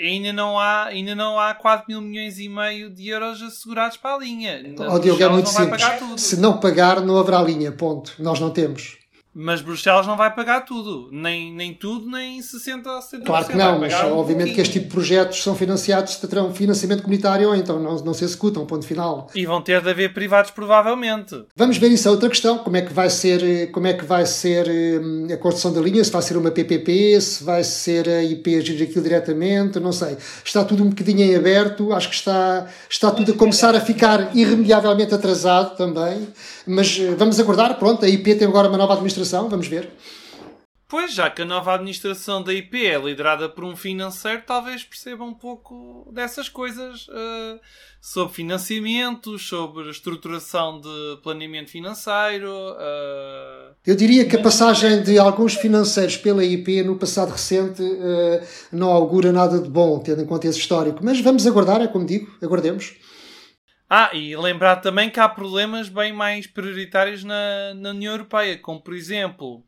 ainda 0.00 0.32
não 0.32 0.56
há, 0.56 0.84
ainda 0.84 1.12
não 1.12 1.36
há 1.36 1.52
4 1.52 1.86
mil 1.88 2.00
milhões 2.00 2.38
e 2.38 2.48
meio 2.48 2.90
de 2.90 3.08
euros 3.08 3.42
assegurados 3.42 3.96
para 3.96 4.14
a 4.14 4.18
linha. 4.18 4.62
Oh, 4.88 5.00
Diogo, 5.00 5.20
é 5.20 5.28
muito 5.28 5.48
simples. 5.48 5.82
Se 6.16 6.36
não 6.38 6.60
pagar, 6.60 7.00
não 7.00 7.18
haverá 7.18 7.42
linha, 7.42 7.72
ponto. 7.72 8.14
Nós 8.20 8.38
não 8.38 8.50
temos. 8.50 8.97
Mas 9.40 9.60
Bruxelas 9.60 10.04
não 10.04 10.16
vai 10.16 10.34
pagar 10.34 10.62
tudo, 10.62 11.08
nem, 11.12 11.52
nem 11.52 11.72
tudo, 11.72 12.10
nem 12.10 12.42
60 12.42 12.90
ou 12.90 12.98
70%. 12.98 13.24
Claro 13.24 13.46
que 13.46 13.56
não, 13.56 13.78
mas 13.78 13.94
um 13.94 14.18
obviamente 14.18 14.52
que 14.52 14.60
este 14.60 14.72
tipo 14.72 14.86
de 14.86 14.92
projetos 14.92 15.40
são 15.40 15.54
financiados, 15.54 16.16
terão 16.16 16.52
financiamento 16.52 17.02
comunitário 17.02 17.46
ou 17.46 17.54
então 17.54 17.78
não, 17.78 17.94
não 17.98 18.12
se 18.12 18.24
executam, 18.24 18.66
ponto 18.66 18.84
final. 18.84 19.30
E 19.36 19.46
vão 19.46 19.62
ter 19.62 19.80
de 19.80 19.90
haver 19.90 20.12
privados, 20.12 20.50
provavelmente. 20.50 21.40
Vamos 21.54 21.78
ver 21.78 21.86
isso, 21.92 22.08
é 22.08 22.10
outra 22.10 22.28
questão, 22.28 22.58
como 22.58 22.78
é 22.78 22.82
que 22.82 22.92
vai 22.92 23.08
ser, 23.08 23.70
como 23.70 23.86
é 23.86 23.92
que 23.92 24.04
vai 24.04 24.26
ser 24.26 24.68
hum, 25.00 25.28
a 25.32 25.36
construção 25.36 25.72
da 25.72 25.80
linha, 25.82 26.02
se 26.02 26.10
vai 26.10 26.22
ser 26.22 26.36
uma 26.36 26.50
PPP, 26.50 27.20
se 27.20 27.44
vai 27.44 27.62
ser 27.62 28.08
a 28.08 28.24
IP 28.24 28.56
agir 28.56 28.82
aquilo 28.82 29.04
diretamente, 29.04 29.78
não 29.78 29.92
sei. 29.92 30.16
Está 30.44 30.64
tudo 30.64 30.82
um 30.82 30.88
bocadinho 30.88 31.20
em 31.20 31.36
aberto, 31.36 31.92
acho 31.92 32.08
que 32.08 32.16
está, 32.16 32.66
está 32.90 33.12
tudo 33.12 33.30
a 33.30 33.34
começar 33.36 33.72
a 33.76 33.80
ficar 33.80 34.36
irremediavelmente 34.36 35.14
atrasado 35.14 35.76
também, 35.76 36.26
mas 36.66 36.98
eh, 37.00 37.14
vamos 37.16 37.38
aguardar, 37.38 37.78
pronto, 37.78 38.04
a 38.04 38.08
IP 38.08 38.34
tem 38.34 38.48
agora 38.48 38.68
uma 38.68 38.76
nova 38.76 38.94
administração 38.94 39.27
administração, 39.28 39.48
vamos 39.48 39.68
ver. 39.68 39.90
Pois, 40.90 41.12
já 41.12 41.28
que 41.28 41.42
a 41.42 41.44
nova 41.44 41.74
administração 41.74 42.42
da 42.42 42.50
IP 42.50 42.86
é 42.86 42.98
liderada 42.98 43.46
por 43.46 43.62
um 43.62 43.76
financeiro, 43.76 44.42
talvez 44.46 44.82
perceba 44.82 45.22
um 45.22 45.34
pouco 45.34 46.10
dessas 46.14 46.48
coisas 46.48 47.06
uh, 47.08 47.60
sobre 48.00 48.32
financiamentos, 48.32 49.46
sobre 49.46 49.90
estruturação 49.90 50.80
de 50.80 51.20
planeamento 51.22 51.70
financeiro. 51.70 52.50
Uh... 52.50 53.74
Eu 53.86 53.94
diria 53.94 54.24
que 54.26 54.36
a 54.36 54.42
passagem 54.42 55.02
de 55.02 55.18
alguns 55.18 55.56
financeiros 55.56 56.16
pela 56.16 56.42
IP 56.42 56.82
no 56.82 56.96
passado 56.96 57.32
recente 57.32 57.82
uh, 57.82 58.40
não 58.72 58.88
augura 58.88 59.30
nada 59.30 59.58
de 59.58 59.68
bom, 59.68 59.98
tendo 59.98 60.22
em 60.22 60.26
conta 60.26 60.46
esse 60.46 60.58
histórico. 60.58 61.00
Mas 61.04 61.20
vamos 61.20 61.46
aguardar, 61.46 61.82
é 61.82 61.86
como 61.86 62.06
digo, 62.06 62.34
aguardemos. 62.42 62.94
Ah, 63.90 64.10
e 64.12 64.36
lembrar 64.36 64.76
também 64.76 65.08
que 65.08 65.18
há 65.18 65.26
problemas 65.26 65.88
bem 65.88 66.12
mais 66.12 66.46
prioritários 66.46 67.24
na, 67.24 67.72
na 67.74 67.90
União 67.90 68.12
Europeia, 68.12 68.58
como 68.58 68.82
por 68.82 68.94
exemplo 68.94 69.64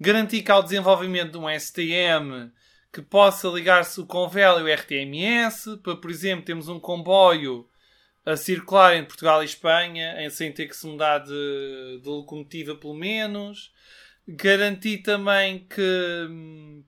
garantir 0.00 0.42
que 0.42 0.50
há 0.50 0.56
o 0.56 0.62
desenvolvimento 0.62 1.32
de 1.32 1.38
um 1.38 1.50
STM 1.50 2.50
que 2.90 3.02
possa 3.02 3.46
ligar-se 3.48 4.00
o 4.00 4.28
velho 4.28 4.66
RTMS, 4.66 5.76
para 5.82 5.96
por 5.96 6.10
exemplo 6.10 6.46
termos 6.46 6.68
um 6.68 6.80
comboio 6.80 7.68
a 8.24 8.36
circular 8.36 8.94
entre 8.94 9.08
Portugal 9.08 9.42
e 9.42 9.46
Espanha, 9.46 10.30
sem 10.30 10.50
ter 10.50 10.66
que 10.66 10.76
se 10.76 10.86
mudar 10.86 11.18
de, 11.18 12.00
de 12.02 12.08
locomotiva 12.08 12.74
pelo 12.74 12.94
menos. 12.94 13.72
Garantir 14.26 14.98
também 14.98 15.66
que, 15.66 16.28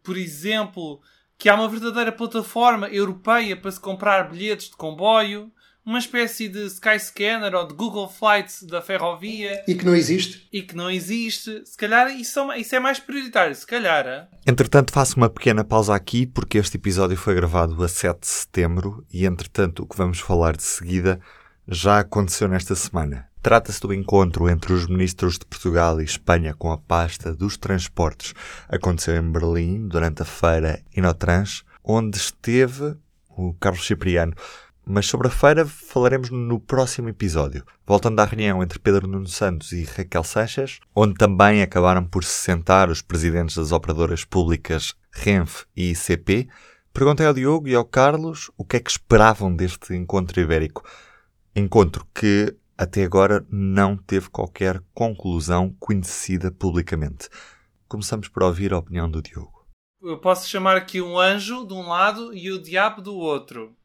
por 0.02 0.16
exemplo, 0.16 1.00
que 1.38 1.48
há 1.48 1.54
uma 1.54 1.68
verdadeira 1.68 2.12
plataforma 2.12 2.88
europeia 2.88 3.56
para 3.56 3.70
se 3.70 3.80
comprar 3.80 4.30
bilhetes 4.30 4.70
de 4.70 4.76
comboio 4.76 5.52
uma 5.84 5.98
espécie 5.98 6.48
de 6.48 6.66
Skyscanner 6.66 7.54
ou 7.54 7.66
de 7.66 7.74
Google 7.74 8.08
Flights 8.08 8.62
da 8.62 8.82
ferrovia. 8.82 9.62
E 9.66 9.74
que 9.74 9.84
não 9.84 9.94
existe. 9.94 10.46
E 10.52 10.62
que 10.62 10.76
não 10.76 10.90
existe. 10.90 11.62
Se 11.64 11.76
calhar 11.76 12.08
isso, 12.10 12.38
é 12.52 12.58
isso 12.58 12.74
é 12.74 12.80
mais 12.80 12.98
prioritário, 12.98 13.54
se 13.54 13.66
calhar. 13.66 14.06
É? 14.06 14.28
Entretanto, 14.46 14.92
faço 14.92 15.16
uma 15.16 15.30
pequena 15.30 15.64
pausa 15.64 15.94
aqui 15.94 16.26
porque 16.26 16.58
este 16.58 16.76
episódio 16.76 17.16
foi 17.16 17.34
gravado 17.34 17.82
a 17.82 17.88
7 17.88 18.20
de 18.20 18.26
setembro 18.26 19.04
e, 19.12 19.24
entretanto, 19.26 19.82
o 19.82 19.86
que 19.86 19.96
vamos 19.96 20.20
falar 20.20 20.56
de 20.56 20.62
seguida 20.62 21.20
já 21.66 22.00
aconteceu 22.00 22.48
nesta 22.48 22.74
semana. 22.74 23.30
Trata-se 23.42 23.80
do 23.80 23.94
encontro 23.94 24.50
entre 24.50 24.72
os 24.72 24.86
ministros 24.86 25.38
de 25.38 25.46
Portugal 25.46 25.98
e 26.00 26.04
Espanha 26.04 26.52
com 26.52 26.70
a 26.70 26.76
pasta 26.76 27.34
dos 27.34 27.56
transportes. 27.56 28.34
Aconteceu 28.68 29.16
em 29.16 29.32
Berlim, 29.32 29.88
durante 29.88 30.20
a 30.20 30.26
feira 30.26 30.82
Inotrans, 30.94 31.64
onde 31.82 32.18
esteve 32.18 32.96
o 33.28 33.54
Carlos 33.54 33.86
Cipriano. 33.86 34.34
Mas 34.84 35.06
sobre 35.06 35.28
a 35.28 35.30
feira 35.30 35.66
falaremos 35.66 36.30
no 36.30 36.58
próximo 36.58 37.08
episódio. 37.08 37.64
Voltando 37.86 38.20
à 38.20 38.24
reunião 38.24 38.62
entre 38.62 38.78
Pedro 38.78 39.06
Nuno 39.06 39.28
Santos 39.28 39.72
e 39.72 39.84
Raquel 39.84 40.24
Seixas, 40.24 40.80
onde 40.94 41.14
também 41.14 41.62
acabaram 41.62 42.04
por 42.04 42.24
se 42.24 42.32
sentar 42.32 42.90
os 42.90 43.02
presidentes 43.02 43.56
das 43.56 43.72
operadoras 43.72 44.24
públicas 44.24 44.94
Renfe 45.12 45.64
e 45.76 45.90
ICP, 45.90 46.48
perguntei 46.92 47.26
ao 47.26 47.34
Diogo 47.34 47.68
e 47.68 47.74
ao 47.74 47.84
Carlos 47.84 48.50
o 48.56 48.64
que 48.64 48.76
é 48.76 48.80
que 48.80 48.90
esperavam 48.90 49.54
deste 49.54 49.94
encontro 49.94 50.40
ibérico. 50.40 50.82
Encontro 51.54 52.06
que 52.14 52.56
até 52.76 53.04
agora 53.04 53.44
não 53.50 53.94
teve 53.96 54.30
qualquer 54.30 54.82
conclusão 54.94 55.76
conhecida 55.78 56.50
publicamente. 56.50 57.28
Começamos 57.86 58.28
por 58.28 58.42
ouvir 58.42 58.72
a 58.72 58.78
opinião 58.78 59.10
do 59.10 59.20
Diogo. 59.20 59.66
Eu 60.02 60.18
posso 60.18 60.48
chamar 60.48 60.76
aqui 60.78 61.02
um 61.02 61.18
anjo 61.18 61.66
de 61.66 61.74
um 61.74 61.86
lado 61.86 62.32
e 62.34 62.50
o 62.50 62.62
diabo 62.62 63.02
do 63.02 63.14
outro 63.14 63.76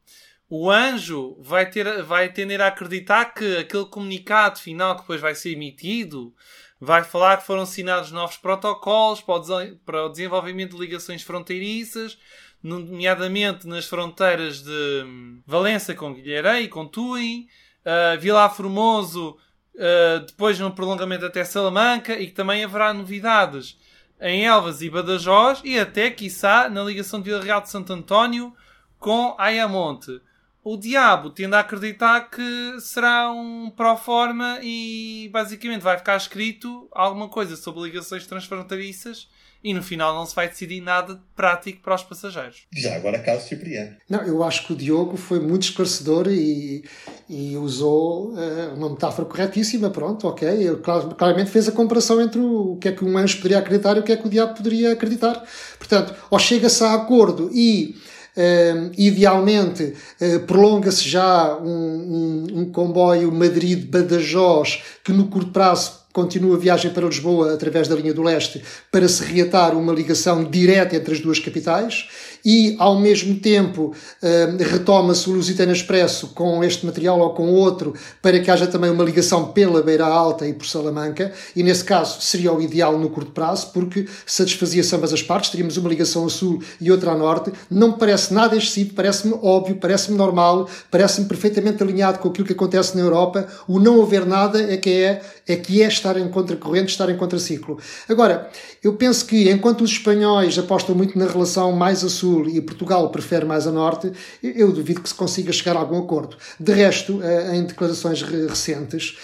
o 0.48 0.70
anjo 0.70 1.36
vai, 1.40 1.68
ter, 1.68 2.02
vai 2.02 2.32
tender 2.32 2.60
a 2.60 2.68
acreditar 2.68 3.26
que 3.26 3.56
aquele 3.56 3.86
comunicado 3.86 4.58
final 4.58 4.94
que 4.94 5.00
depois 5.02 5.20
vai 5.20 5.34
ser 5.34 5.52
emitido 5.52 6.32
vai 6.80 7.02
falar 7.02 7.38
que 7.38 7.46
foram 7.46 7.62
assinados 7.62 8.12
novos 8.12 8.36
protocolos 8.36 9.20
para 9.20 10.04
o, 10.04 10.08
desenvolvimento 10.08 10.76
de 10.76 10.82
ligações 10.82 11.22
fronteiriças, 11.22 12.18
nomeadamente 12.62 13.66
nas 13.66 13.86
fronteiras 13.86 14.62
de 14.62 15.40
Valença 15.46 15.94
com 15.94 16.12
Guilherei 16.12 16.68
com 16.68 16.86
Tui, 16.86 17.48
uh, 17.84 18.20
Vila 18.20 18.48
Formoso, 18.50 19.38
uh, 19.74 20.20
depois 20.26 20.60
no 20.60 20.70
prolongamento 20.70 21.24
até 21.24 21.44
Salamanca 21.44 22.18
e 22.18 22.26
que 22.26 22.34
também 22.34 22.62
haverá 22.62 22.92
novidades 22.92 23.78
em 24.20 24.44
Elvas 24.44 24.80
e 24.82 24.90
Badajoz 24.90 25.60
e 25.64 25.78
até, 25.78 26.10
quiçá, 26.10 26.68
na 26.68 26.84
ligação 26.84 27.20
de 27.20 27.30
Vila 27.30 27.42
Real 27.42 27.60
de 27.60 27.70
Santo 27.70 27.92
António 27.92 28.54
com 28.98 29.34
Ayamonte 29.38 30.20
o 30.68 30.76
diabo 30.76 31.30
tende 31.30 31.54
a 31.54 31.60
acreditar 31.60 32.28
que 32.28 32.80
será 32.80 33.30
um 33.30 33.70
pro 33.70 33.96
forma 33.96 34.58
e 34.64 35.30
basicamente 35.32 35.82
vai 35.82 35.96
ficar 35.96 36.16
escrito 36.16 36.88
alguma 36.90 37.28
coisa 37.28 37.54
sobre 37.54 37.84
ligações 37.84 38.26
transfronteiriças 38.26 39.28
e 39.62 39.72
no 39.72 39.80
final 39.80 40.12
não 40.12 40.26
se 40.26 40.34
vai 40.34 40.48
decidir 40.48 40.80
nada 40.80 41.20
prático 41.36 41.82
para 41.82 41.94
os 41.94 42.02
passageiros. 42.02 42.66
Já 42.74 42.96
agora 42.96 43.20
Carlos 43.20 43.44
Cipriano. 43.44 43.94
Não, 44.10 44.22
eu 44.22 44.42
acho 44.42 44.66
que 44.66 44.72
o 44.72 44.76
Diogo 44.76 45.16
foi 45.16 45.38
muito 45.38 45.62
esclarecedor 45.62 46.26
e, 46.28 46.84
e 47.30 47.56
usou 47.56 48.32
uh, 48.32 48.74
uma 48.74 48.90
metáfora 48.90 49.28
corretíssima, 49.28 49.88
pronto, 49.88 50.26
ok. 50.26 50.48
Ele 50.48 50.78
claramente 51.16 51.50
fez 51.52 51.68
a 51.68 51.72
comparação 51.72 52.20
entre 52.20 52.40
o 52.40 52.76
que 52.80 52.88
é 52.88 52.92
que 52.92 53.04
um 53.04 53.16
anjo 53.16 53.36
poderia 53.36 53.58
acreditar 53.58 53.96
e 53.96 54.00
o 54.00 54.02
que 54.02 54.10
é 54.10 54.16
que 54.16 54.26
o 54.26 54.30
diabo 54.30 54.56
poderia 54.56 54.94
acreditar. 54.94 55.46
Portanto, 55.78 56.12
ou 56.28 56.40
chega-se 56.40 56.82
a 56.82 56.94
acordo 56.94 57.50
e 57.54 57.94
Uh, 58.36 58.92
idealmente, 58.98 59.94
uh, 60.20 60.40
prolonga-se 60.40 61.08
já 61.08 61.56
um, 61.56 61.66
um, 61.66 62.46
um 62.60 62.70
comboio 62.70 63.32
Madrid-Badajoz 63.32 64.82
que 65.02 65.10
no 65.10 65.28
curto 65.28 65.52
prazo 65.52 66.06
continua 66.16 66.56
a 66.56 66.58
viagem 66.58 66.90
para 66.90 67.06
Lisboa 67.06 67.52
através 67.52 67.88
da 67.88 67.94
linha 67.94 68.14
do 68.14 68.22
leste 68.22 68.62
para 68.90 69.06
se 69.06 69.22
reatar 69.22 69.76
uma 69.76 69.92
ligação 69.92 70.44
direta 70.44 70.96
entre 70.96 71.12
as 71.12 71.20
duas 71.20 71.38
capitais 71.38 72.08
e, 72.46 72.76
ao 72.78 72.96
mesmo 73.00 73.34
tempo, 73.40 73.92
uh, 74.22 74.62
retoma-se 74.62 75.28
o 75.28 75.32
Lusitano 75.32 75.72
Expresso 75.72 76.28
com 76.28 76.62
este 76.62 76.86
material 76.86 77.18
ou 77.18 77.30
com 77.30 77.52
outro 77.52 77.92
para 78.22 78.38
que 78.38 78.48
haja 78.48 78.68
também 78.68 78.88
uma 78.88 79.02
ligação 79.02 79.48
pela 79.48 79.82
Beira 79.82 80.06
Alta 80.06 80.46
e 80.46 80.54
por 80.54 80.64
Salamanca 80.64 81.32
e, 81.56 81.64
nesse 81.64 81.82
caso, 81.82 82.20
seria 82.20 82.52
o 82.52 82.62
ideal 82.62 82.96
no 82.96 83.10
curto 83.10 83.32
prazo 83.32 83.72
porque 83.72 84.06
satisfazia-se 84.24 84.94
ambas 84.94 85.12
as 85.12 85.24
partes, 85.24 85.50
teríamos 85.50 85.76
uma 85.76 85.88
ligação 85.88 86.24
a 86.24 86.28
sul 86.28 86.62
e 86.80 86.88
outra 86.88 87.10
a 87.10 87.16
norte. 87.16 87.50
Não 87.68 87.88
me 87.88 87.98
parece 87.98 88.32
nada 88.32 88.56
excessivo, 88.56 88.94
parece-me 88.94 89.34
óbvio, 89.42 89.74
parece-me 89.80 90.16
normal, 90.16 90.68
parece-me 90.88 91.26
perfeitamente 91.26 91.82
alinhado 91.82 92.20
com 92.20 92.28
aquilo 92.28 92.46
que 92.46 92.52
acontece 92.52 92.96
na 92.96 93.02
Europa. 93.02 93.48
O 93.66 93.80
não 93.80 94.00
haver 94.00 94.24
nada 94.24 94.72
é 94.72 94.76
que 94.76 94.90
é, 94.90 95.20
é 95.48 95.56
que 95.56 95.82
é 95.82 95.88
estar 95.88 96.16
em 96.16 96.28
contracorrente, 96.28 96.92
estar 96.92 97.10
em 97.10 97.16
contraciclo. 97.16 97.76
Agora, 98.08 98.48
eu 98.84 98.92
penso 98.92 99.26
que 99.26 99.50
enquanto 99.50 99.80
os 99.80 99.90
espanhóis 99.90 100.56
apostam 100.56 100.94
muito 100.94 101.18
na 101.18 101.26
relação 101.26 101.72
mais 101.72 102.04
a 102.04 102.08
sul 102.08 102.35
e 102.46 102.60
Portugal 102.60 103.08
prefere 103.10 103.44
mais 103.44 103.66
a 103.66 103.72
norte, 103.72 104.12
eu 104.42 104.72
duvido 104.72 105.00
que 105.00 105.08
se 105.08 105.14
consiga 105.14 105.52
chegar 105.52 105.76
a 105.76 105.80
algum 105.80 105.98
acordo. 105.98 106.36
De 106.58 106.72
resto, 106.72 107.20
eh, 107.22 107.56
em 107.56 107.64
declarações 107.64 108.22
recentes, 108.22 109.16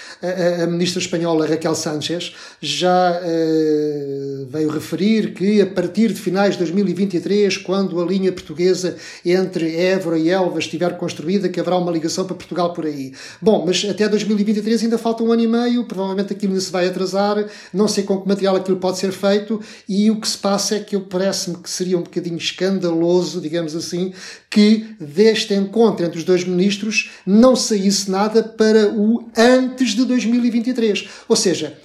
a 0.63 0.67
ministra 0.67 1.01
espanhola 1.01 1.47
Raquel 1.47 1.75
Sánchez 1.75 2.35
já 2.61 3.21
eh, 3.23 4.47
veio 4.49 4.71
referir 4.71 5.35
que 5.35 5.61
a 5.61 5.67
partir 5.67 6.09
de 6.09 6.21
finais 6.21 6.53
de 6.53 6.59
2023, 6.59 7.57
quando 7.59 8.01
a 8.01 8.05
linha 8.05 8.33
portuguesa 8.33 8.97
entre 9.25 9.77
Évora 9.77 10.19
e 10.19 10.29
Elva 10.29 10.59
estiver 10.59 10.97
construída, 10.97 11.49
que 11.49 11.61
haverá 11.61 11.77
uma 11.77 11.91
ligação 11.91 12.25
para 12.25 12.37
Portugal 12.37 12.73
por 12.73 12.87
aí. 12.87 13.13
Bom, 13.41 13.65
mas 13.67 13.85
até 13.89 14.09
2023 14.09 14.85
ainda 14.85 14.99
falta 14.99 15.23
um 15.23 15.33
ano 15.33 15.43
e 15.43 15.47
meio, 15.47 15.85
provavelmente 15.85 16.33
aquilo 16.33 16.53
ainda 16.53 16.65
se 16.65 16.71
vai 16.71 16.87
atrasar, 16.87 17.45
não 17.73 17.89
sei 17.89 18.05
com 18.05 18.21
que 18.21 18.29
material 18.29 18.57
aquilo 18.57 18.77
pode 18.77 18.99
ser 18.99 19.13
feito, 19.13 19.61
e 19.89 20.11
o 20.11 20.21
que 20.21 20.29
se 20.29 20.39
passa 20.39 20.77
é 20.77 20.81
que 20.81 20.97
eu 20.97 21.03
parece-me 21.03 21.57
que 21.57 21.71
seria 21.71 21.99
um 21.99 22.03
bocadinho 22.03 22.37
escandaloso, 22.93 23.41
digamos 23.41 23.75
assim, 23.75 24.13
que 24.51 24.95
deste 25.01 25.55
encontro 25.55 26.05
entre 26.05 26.19
os 26.19 26.25
dois 26.25 26.45
ministros 26.45 27.11
não 27.27 27.57
saísse 27.57 28.11
nada 28.11 28.43
para 28.43 28.93
o 28.93 29.29
antes 29.37 29.91
de 29.91 30.05
2023. 30.05 31.09
Ou 31.29 31.37
seja, 31.37 31.77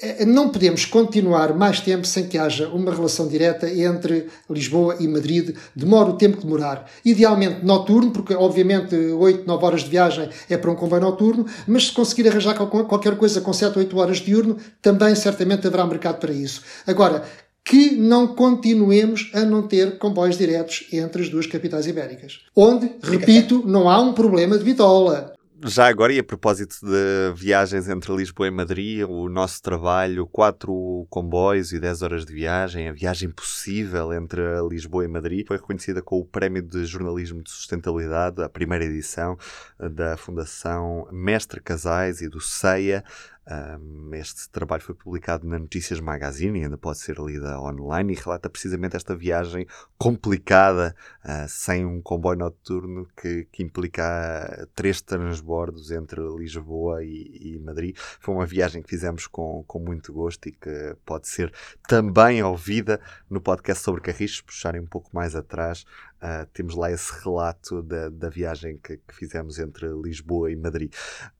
é, 0.00 0.24
não 0.24 0.48
podemos 0.48 0.84
continuar 0.84 1.54
mais 1.54 1.80
tempo 1.80 2.06
sem 2.06 2.26
que 2.26 2.36
haja 2.36 2.68
uma 2.68 2.92
relação 2.92 3.28
direta 3.28 3.68
entre 3.70 4.26
Lisboa 4.50 4.96
e 4.98 5.06
Madrid, 5.06 5.56
demora 5.76 6.10
o 6.10 6.16
tempo 6.16 6.38
que 6.38 6.44
demorar. 6.44 6.90
Idealmente 7.04 7.64
noturno, 7.64 8.10
porque 8.10 8.34
obviamente 8.34 8.96
8, 8.96 9.46
9 9.46 9.64
horas 9.64 9.84
de 9.84 9.90
viagem 9.90 10.28
é 10.48 10.56
para 10.56 10.70
um 10.70 10.74
comboio 10.74 11.02
noturno, 11.02 11.46
mas 11.66 11.86
se 11.86 11.92
conseguir 11.92 12.28
arranjar 12.28 12.54
qualquer 12.54 13.16
coisa 13.16 13.40
com 13.40 13.52
7, 13.52 13.78
8 13.78 13.98
horas 13.98 14.16
de 14.18 14.24
diurno, 14.24 14.56
também 14.80 15.14
certamente 15.14 15.66
haverá 15.66 15.86
mercado 15.86 16.18
para 16.18 16.32
isso. 16.32 16.62
Agora, 16.86 17.22
que 17.64 17.92
não 17.92 18.34
continuemos 18.34 19.30
a 19.34 19.44
não 19.44 19.66
ter 19.66 19.98
comboios 19.98 20.36
diretos 20.36 20.86
entre 20.92 21.22
as 21.22 21.28
duas 21.28 21.46
capitais 21.46 21.86
ibéricas. 21.86 22.40
Onde, 22.56 22.90
repito, 23.02 23.62
não 23.66 23.88
há 23.88 24.00
um 24.00 24.12
problema 24.12 24.58
de 24.58 24.64
bitola. 24.64 25.32
Já 25.64 25.86
agora, 25.86 26.12
e 26.12 26.18
a 26.18 26.24
propósito 26.24 26.74
de 26.84 27.32
viagens 27.36 27.88
entre 27.88 28.12
Lisboa 28.16 28.48
e 28.48 28.50
Madrid, 28.50 29.04
o 29.08 29.28
nosso 29.28 29.62
trabalho, 29.62 30.26
quatro 30.26 31.06
comboios 31.08 31.72
e 31.72 31.78
10 31.78 32.02
horas 32.02 32.24
de 32.24 32.32
viagem, 32.32 32.88
a 32.88 32.92
viagem 32.92 33.30
possível 33.30 34.12
entre 34.12 34.42
Lisboa 34.68 35.04
e 35.04 35.08
Madrid, 35.08 35.46
foi 35.46 35.58
reconhecida 35.58 36.02
com 36.02 36.18
o 36.18 36.24
Prémio 36.24 36.62
de 36.62 36.84
Jornalismo 36.84 37.44
de 37.44 37.50
Sustentabilidade, 37.52 38.42
a 38.42 38.48
primeira 38.48 38.84
edição 38.84 39.38
da 39.78 40.16
Fundação 40.16 41.06
Mestre 41.12 41.60
Casais 41.60 42.20
e 42.22 42.28
do 42.28 42.40
CEIA, 42.40 43.04
um, 43.50 44.14
este 44.14 44.48
trabalho 44.50 44.82
foi 44.82 44.94
publicado 44.94 45.46
na 45.46 45.58
Notícias 45.58 45.98
Magazine 45.98 46.60
e 46.60 46.64
ainda 46.64 46.78
pode 46.78 46.98
ser 46.98 47.18
lida 47.18 47.58
online 47.60 48.12
e 48.12 48.16
relata 48.16 48.48
precisamente 48.48 48.94
esta 48.94 49.16
viagem 49.16 49.66
complicada 49.98 50.94
uh, 51.24 51.48
sem 51.48 51.84
um 51.84 52.00
comboio 52.00 52.38
noturno 52.38 53.08
que, 53.16 53.48
que 53.50 53.62
implica 53.64 54.68
três 54.76 55.00
transbordos 55.00 55.90
entre 55.90 56.20
Lisboa 56.38 57.02
e, 57.02 57.56
e, 57.56 57.58
Madrid. 57.58 57.96
Foi 58.20 58.32
uma 58.32 58.46
viagem 58.46 58.80
que 58.80 58.88
fizemos 58.88 59.26
com, 59.26 59.64
com 59.66 59.80
muito 59.80 60.12
gosto 60.12 60.48
e 60.48 60.52
que 60.52 60.96
pode 61.04 61.26
ser 61.26 61.52
também 61.88 62.42
ouvida 62.44 63.00
no 63.28 63.40
podcast 63.40 63.82
sobre 63.82 64.02
Carris, 64.02 64.40
puxarem 64.40 64.80
um 64.80 64.86
pouco 64.86 65.10
mais 65.12 65.34
atrás. 65.34 65.84
Uh, 66.22 66.46
temos 66.52 66.76
lá 66.76 66.92
esse 66.92 67.12
relato 67.24 67.82
da, 67.82 68.08
da 68.08 68.28
viagem 68.28 68.78
que, 68.78 68.98
que 68.98 69.14
fizemos 69.14 69.58
entre 69.58 69.88
Lisboa 69.88 70.52
e 70.52 70.54
Madrid. 70.54 70.92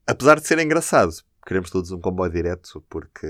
Apesar 0.04 0.40
de 0.40 0.46
ser 0.48 0.58
engraçado, 0.58 1.12
queremos 1.44 1.70
todos 1.70 1.90
um 1.90 2.00
comboio 2.00 2.30
direto 2.30 2.82
porque 2.88 3.26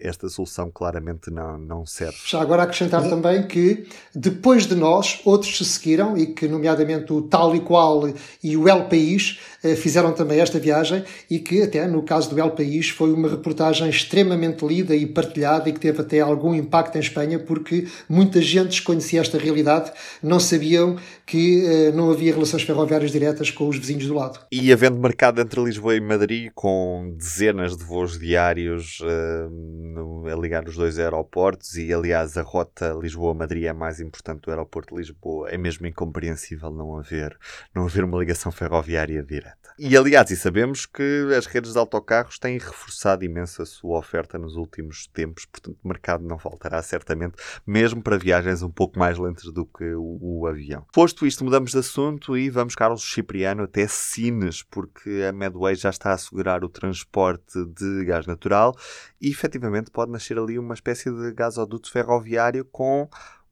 esta 0.00 0.28
solução 0.28 0.70
claramente 0.70 1.30
não, 1.30 1.58
não 1.58 1.84
serve. 1.84 2.16
Já 2.24 2.40
agora 2.40 2.62
acrescentar 2.62 3.02
também 3.08 3.46
que 3.46 3.86
depois 4.14 4.66
de 4.66 4.74
nós, 4.74 5.20
outros 5.24 5.58
se 5.58 5.64
seguiram 5.64 6.16
e 6.16 6.28
que, 6.28 6.46
nomeadamente, 6.46 7.12
o 7.12 7.22
Tal 7.22 7.54
e 7.56 7.60
Qual 7.60 8.12
e 8.42 8.56
o 8.56 8.68
El 8.68 8.84
País 8.84 9.40
eh, 9.62 9.74
fizeram 9.74 10.12
também 10.12 10.40
esta 10.40 10.58
viagem 10.58 11.04
e 11.28 11.38
que, 11.38 11.62
até 11.62 11.86
no 11.86 12.02
caso 12.02 12.30
do 12.30 12.38
El 12.38 12.52
País, 12.52 12.88
foi 12.88 13.12
uma 13.12 13.28
reportagem 13.28 13.88
extremamente 13.88 14.64
lida 14.64 14.94
e 14.94 15.06
partilhada 15.06 15.68
e 15.68 15.72
que 15.72 15.80
teve 15.80 16.00
até 16.00 16.20
algum 16.20 16.54
impacto 16.54 16.96
em 16.96 17.00
Espanha 17.00 17.38
porque 17.38 17.86
muita 18.08 18.40
gente 18.40 18.70
desconhecia 18.70 19.20
esta 19.20 19.38
realidade, 19.38 19.92
não 20.22 20.38
sabiam 20.38 20.96
que 21.26 21.64
eh, 21.64 21.92
não 21.92 22.10
havia 22.10 22.32
relações 22.32 22.62
ferroviárias 22.62 23.10
diretas 23.10 23.50
com 23.50 23.68
os 23.68 23.76
vizinhos 23.76 24.06
do 24.06 24.14
lado. 24.14 24.38
E 24.52 24.72
havendo 24.72 24.98
mercado 24.98 25.40
entre 25.40 25.62
Lisboa 25.62 25.96
e 25.96 26.00
Madrid, 26.00 26.50
com 26.54 27.14
dezenas 27.16 27.39
de 27.40 27.84
voos 27.84 28.18
diários 28.18 29.00
uh, 29.00 30.28
a 30.28 30.36
ligar 30.36 30.68
os 30.68 30.76
dois 30.76 30.98
aeroportos, 30.98 31.74
e 31.76 31.90
aliás 31.90 32.36
a 32.36 32.42
rota 32.42 32.94
Lisboa-Madrid 33.00 33.64
é 33.64 33.72
mais 33.72 33.98
importante 33.98 34.42
do 34.42 34.50
aeroporto 34.50 34.94
de 34.94 35.00
Lisboa, 35.00 35.48
é 35.48 35.56
mesmo 35.56 35.86
incompreensível 35.86 36.70
não 36.70 36.98
haver, 36.98 37.38
não 37.74 37.86
haver 37.86 38.04
uma 38.04 38.18
ligação 38.18 38.52
ferroviária 38.52 39.22
direta. 39.22 39.56
E 39.78 39.96
aliás, 39.96 40.30
e 40.30 40.36
sabemos 40.36 40.84
que 40.84 41.32
as 41.34 41.46
redes 41.46 41.72
de 41.72 41.78
autocarros 41.78 42.38
têm 42.38 42.58
reforçado 42.58 43.24
imenso 43.24 43.62
a 43.62 43.66
sua 43.66 43.98
oferta 43.98 44.36
nos 44.36 44.56
últimos 44.56 45.06
tempos, 45.06 45.46
portanto 45.46 45.78
o 45.82 45.88
mercado 45.88 46.22
não 46.22 46.38
faltará 46.38 46.82
certamente, 46.82 47.36
mesmo 47.66 48.02
para 48.02 48.18
viagens 48.18 48.62
um 48.62 48.70
pouco 48.70 48.98
mais 48.98 49.16
lentas 49.16 49.50
do 49.50 49.64
que 49.64 49.94
o, 49.94 50.18
o 50.20 50.46
avião. 50.46 50.84
Posto 50.92 51.26
isto, 51.26 51.42
mudamos 51.42 51.70
de 51.70 51.78
assunto 51.78 52.36
e 52.36 52.50
vamos, 52.50 52.74
Carlos 52.74 53.02
Cipriano, 53.02 53.62
até 53.62 53.86
Sines, 53.86 54.62
porque 54.62 55.24
a 55.26 55.32
Medway 55.32 55.74
já 55.74 55.88
está 55.88 56.10
a 56.10 56.14
assegurar 56.14 56.62
o 56.62 56.68
transporte 56.68 57.29
de 57.38 58.04
gás 58.04 58.26
natural 58.26 58.76
e 59.20 59.30
efetivamente 59.30 59.90
pode 59.90 60.10
nascer 60.10 60.38
ali 60.38 60.58
uma 60.58 60.74
espécie 60.74 61.10
de 61.10 61.32
gasoduto 61.32 61.90
ferroviário 61.90 62.64
com 62.64 63.08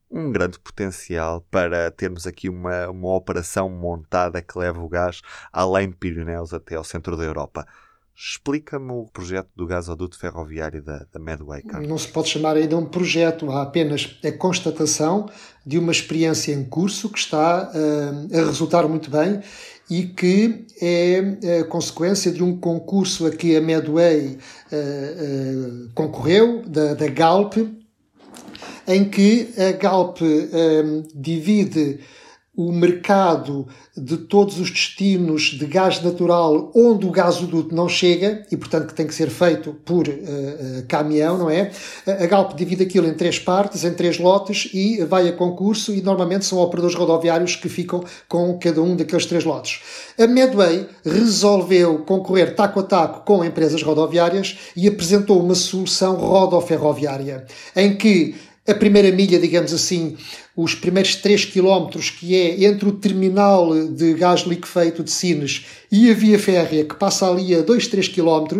um 0.09 0.31
grande 0.31 0.59
potencial 0.59 1.41
para 1.51 1.91
termos 1.91 2.25
aqui 2.25 2.49
uma, 2.49 2.89
uma 2.89 3.13
operação 3.15 3.69
montada 3.69 4.41
que 4.41 4.57
leve 4.57 4.79
o 4.79 4.89
gás 4.89 5.21
além 5.51 5.89
de 5.89 5.95
Pirineus 5.95 6.53
até 6.53 6.75
ao 6.75 6.83
centro 6.83 7.15
da 7.15 7.23
Europa. 7.23 7.65
Explica-me 8.21 8.91
o 8.91 9.05
projeto 9.05 9.47
do 9.55 9.65
gasoduto 9.65 10.19
ferroviário 10.19 10.83
da, 10.83 11.05
da 11.09 11.17
Medway. 11.17 11.63
Carlos. 11.63 11.87
Não 11.87 11.97
se 11.97 12.09
pode 12.09 12.27
chamar 12.27 12.57
ainda 12.57 12.75
um 12.75 12.83
projeto, 12.83 13.49
há 13.49 13.61
apenas 13.61 14.19
a 14.25 14.29
constatação 14.29 15.29
de 15.65 15.79
uma 15.79 15.93
experiência 15.93 16.51
em 16.51 16.65
curso 16.65 17.07
que 17.07 17.17
está 17.17 17.71
uh, 17.71 18.37
a 18.37 18.45
resultar 18.45 18.85
muito 18.89 19.09
bem 19.09 19.39
e 19.89 20.03
que 20.03 20.65
é 20.81 21.63
consequência 21.69 22.29
de 22.29 22.43
um 22.43 22.59
concurso 22.59 23.25
a 23.25 23.31
que 23.31 23.55
a 23.55 23.61
Medway 23.61 24.37
uh, 24.69 24.75
uh, 24.75 25.89
concorreu, 25.95 26.63
da, 26.67 26.95
da, 26.95 27.07
Galp, 27.07 27.53
em 28.85 29.09
que 29.09 29.49
a 29.57 29.71
Galp 29.77 30.17
divide 31.15 32.01
o 32.59 32.73
mercado 32.73 33.65
de 33.95 34.17
todos 34.17 34.59
os 34.59 34.69
destinos 34.69 35.43
de 35.43 35.65
gás 35.65 36.03
natural 36.03 36.69
onde 36.75 37.05
o 37.05 37.09
gasoduto 37.09 37.73
não 37.73 37.87
chega 37.87 38.45
e, 38.51 38.57
portanto, 38.57 38.87
que 38.87 38.93
tem 38.93 39.07
que 39.07 39.15
ser 39.15 39.29
feito 39.29 39.73
por 39.85 40.05
uh, 40.09 40.13
caminhão, 40.85 41.37
não 41.37 41.49
é? 41.49 41.71
A 42.05 42.25
Galp 42.25 42.57
divide 42.57 42.83
aquilo 42.83 43.07
em 43.07 43.13
três 43.13 43.39
partes, 43.39 43.85
em 43.85 43.93
três 43.93 44.19
lotes 44.19 44.69
e 44.73 45.01
vai 45.05 45.29
a 45.29 45.31
concurso 45.31 45.93
e 45.93 46.01
normalmente 46.01 46.43
são 46.43 46.59
operadores 46.59 46.97
rodoviários 46.97 47.55
que 47.55 47.69
ficam 47.69 48.03
com 48.27 48.59
cada 48.59 48.81
um 48.81 48.93
daqueles 48.93 49.25
três 49.25 49.45
lotes. 49.45 49.79
A 50.19 50.27
Medway 50.27 50.85
resolveu 51.05 51.99
concorrer 51.99 52.55
taco 52.55 52.81
a 52.81 52.83
taco 52.83 53.25
com 53.25 53.41
empresas 53.41 53.81
rodoviárias 53.81 54.57
e 54.75 54.85
apresentou 54.85 55.41
uma 55.41 55.55
solução 55.55 56.17
rodoferroviária 56.17 57.45
em 57.73 57.95
que 57.95 58.35
a 58.69 58.75
primeira 58.75 59.11
milha, 59.11 59.39
digamos 59.39 59.73
assim, 59.73 60.15
os 60.55 60.75
primeiros 60.75 61.15
3 61.15 61.45
km, 61.45 61.99
que 62.19 62.35
é 62.35 62.63
entre 62.65 62.87
o 62.87 62.93
terminal 62.93 63.73
de 63.87 64.13
gás 64.13 64.41
liquefeito 64.41 65.03
de 65.03 65.11
Sines 65.11 65.65
e 65.91 66.09
a 66.09 66.13
via 66.13 66.37
férrea, 66.37 66.85
que 66.85 66.95
passa 66.95 67.29
ali 67.29 67.55
a 67.55 67.61
2, 67.61 67.87
3 67.87 68.07
km, 68.09 68.59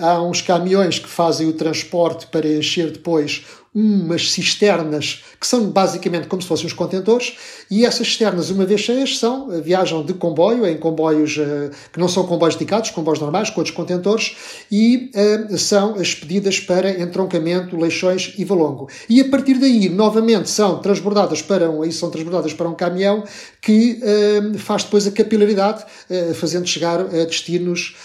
há 0.00 0.22
uns 0.22 0.40
caminhões 0.40 0.98
que 0.98 1.08
fazem 1.08 1.48
o 1.48 1.52
transporte 1.52 2.26
para 2.26 2.46
encher 2.46 2.90
depois 2.90 3.44
umas 3.76 4.32
cisternas 4.32 5.22
que 5.38 5.46
são 5.46 5.68
basicamente 5.68 6.28
como 6.28 6.40
se 6.40 6.48
fossem 6.48 6.64
os 6.64 6.72
contentores 6.72 7.36
e 7.70 7.84
essas 7.84 8.06
cisternas, 8.06 8.48
uma 8.48 8.64
vez 8.64 8.80
cheias, 8.80 9.18
são, 9.18 9.52
eh, 9.52 9.60
viajam 9.60 10.02
de 10.02 10.14
comboio, 10.14 10.66
em 10.66 10.78
comboios 10.78 11.36
uh, 11.36 11.70
que 11.92 12.00
não 12.00 12.08
são 12.08 12.26
comboios 12.26 12.54
dedicados, 12.54 12.90
comboios 12.90 13.20
normais, 13.20 13.50
com 13.50 13.60
outros 13.60 13.76
contentores 13.76 14.34
e 14.72 15.10
uh, 15.50 15.58
são 15.58 16.00
expedidas 16.00 16.58
para 16.58 17.02
entroncamento, 17.02 17.76
Leixões 17.76 18.32
e 18.38 18.44
Valongo. 18.46 18.88
E 19.10 19.20
a 19.20 19.28
partir 19.28 19.58
daí, 19.58 19.90
novamente, 19.90 20.48
são 20.48 20.78
transbordadas 20.78 21.42
para 21.42 21.70
um, 21.70 21.82
aí 21.82 21.92
são 21.92 22.08
transbordadas 22.08 22.54
para 22.54 22.68
um 22.68 22.74
caminhão 22.74 23.24
que 23.60 24.00
uh, 24.00 24.58
faz 24.58 24.84
depois 24.84 25.06
a 25.06 25.10
capilaridade, 25.10 25.84
fazendo 26.34 26.66
chegar 26.66 27.00
a 27.00 27.24
destinos 27.24 27.96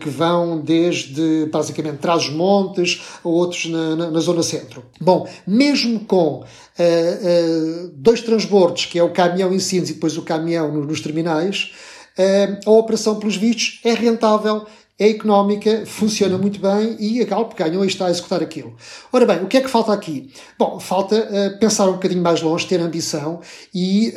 que 0.00 0.08
vão 0.08 0.60
desde, 0.60 1.46
basicamente, 1.52 1.98
Trás-os-Montes 1.98 3.02
a 3.24 3.28
outros 3.28 3.66
na, 3.66 3.96
na, 3.96 4.10
na 4.10 4.20
zona 4.20 4.42
centro. 4.42 4.82
Bom, 5.00 5.19
mesmo 5.46 6.00
com 6.00 6.40
uh, 6.40 6.44
uh, 6.44 7.88
dois 7.94 8.20
transbordos, 8.20 8.86
que 8.86 8.98
é 8.98 9.02
o 9.02 9.10
caminhão 9.10 9.52
em 9.52 9.58
Sines 9.58 9.90
e 9.90 9.94
depois 9.94 10.16
o 10.16 10.22
caminhão 10.22 10.72
nos 10.72 11.00
terminais, 11.00 11.72
uh, 12.18 12.68
a 12.68 12.70
operação, 12.70 13.18
pelos 13.18 13.36
vistos, 13.36 13.80
é 13.84 13.92
rentável 13.92 14.66
é 14.98 15.08
económica, 15.08 15.84
funciona 15.86 16.36
muito 16.36 16.60
bem 16.60 16.94
e 17.00 17.22
a 17.22 17.24
Galp 17.24 17.54
ganhou 17.56 17.82
e 17.82 17.88
está 17.88 18.08
a 18.08 18.10
executar 18.10 18.42
aquilo. 18.42 18.76
Ora 19.10 19.24
bem, 19.24 19.42
o 19.42 19.46
que 19.46 19.56
é 19.56 19.62
que 19.62 19.70
falta 19.70 19.94
aqui? 19.94 20.30
Bom, 20.58 20.78
falta 20.78 21.56
pensar 21.58 21.88
um 21.88 21.94
bocadinho 21.94 22.22
mais 22.22 22.42
longe, 22.42 22.66
ter 22.66 22.78
ambição 22.80 23.40
e 23.74 24.12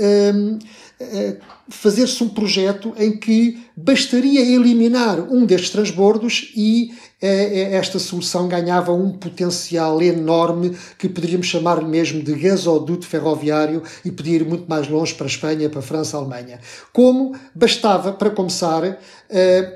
fazer-se 1.70 2.24
um 2.24 2.30
projeto 2.30 2.94
em 2.98 3.18
que 3.18 3.64
bastaria 3.76 4.42
eliminar 4.42 5.20
um 5.20 5.46
destes 5.46 5.70
transbordos 5.70 6.52
e 6.56 6.92
esta 7.20 8.00
solução 8.00 8.48
ganhava 8.48 8.92
um 8.92 9.12
potencial 9.12 10.02
enorme 10.02 10.78
que 10.98 11.08
poderíamos 11.08 11.48
chamar 11.48 11.82
mesmo 11.82 12.22
de 12.22 12.34
gasoduto 12.34 13.08
ferroviário 13.08 13.82
e 14.04 14.12
podia 14.12 14.36
ir 14.36 14.46
muito 14.46 14.68
mais 14.68 14.90
longe 14.90 15.14
para 15.14 15.26
a 15.26 15.30
Espanha, 15.30 15.70
para 15.70 15.80
a 15.80 15.84
França, 15.84 16.18
a 16.18 16.20
Alemanha. 16.20 16.60
Como 16.92 17.34
bastava, 17.56 18.12
para 18.12 18.30
começar, 18.30 19.00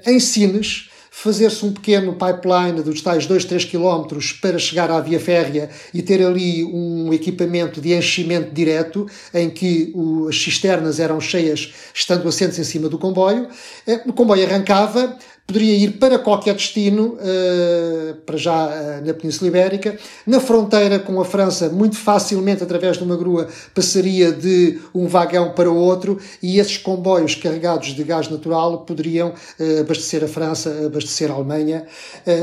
em 0.06 0.20
Sines, 0.20 0.90
fazer-se 1.20 1.66
um 1.66 1.74
pequeno 1.74 2.14
pipeline 2.14 2.84
dos 2.84 3.02
tais 3.02 3.26
2, 3.26 3.46
3 3.46 3.66
km 3.66 4.06
para 4.40 4.60
chegar 4.60 4.92
à 4.92 5.00
via 5.00 5.20
férrea 5.20 5.68
e 5.92 6.04
ter 6.04 6.24
ali 6.24 6.64
um 6.64 7.12
equipamento 7.12 7.82
de 7.82 7.92
enchimento 7.94 8.54
direto 8.54 9.08
em 9.34 9.50
que 9.50 9.92
as 10.30 10.40
cisternas 10.40 11.00
eram 11.00 11.20
cheias 11.20 11.74
estando 11.92 12.28
assentes 12.28 12.60
em 12.60 12.64
cima 12.64 12.88
do 12.88 13.00
comboio. 13.00 13.48
Eh, 13.88 14.00
o 14.06 14.14
comboio 14.14 14.46
arrancava, 14.46 15.18
poderia 15.48 15.76
ir 15.76 15.94
para 15.94 16.20
qualquer 16.20 16.54
destino, 16.56 17.18
uh, 17.18 18.16
para 18.26 18.36
já 18.36 18.68
uh, 18.68 19.06
na 19.06 19.14
Península 19.14 19.48
Ibérica. 19.48 19.98
Na 20.26 20.42
fronteira 20.42 21.00
com 21.00 21.22
a 21.22 21.26
França, 21.26 21.70
muito 21.70 21.96
facilmente, 21.96 22.62
através 22.62 22.98
de 22.98 23.04
uma 23.06 23.16
grua, 23.16 23.48
passaria 23.74 24.30
de 24.34 24.78
um 24.94 25.08
vagão 25.08 25.54
para 25.54 25.72
outro 25.72 26.20
e 26.44 26.60
esses 26.60 26.78
comboios 26.78 27.34
carregados 27.36 27.96
de 27.96 28.04
gás 28.04 28.28
natural 28.28 28.80
poderiam 28.80 29.30
uh, 29.30 29.80
abastecer 29.80 30.22
a 30.22 30.28
França, 30.28 30.86
abastecer 30.86 31.32
a 31.32 31.36
Alemanha, 31.36 31.86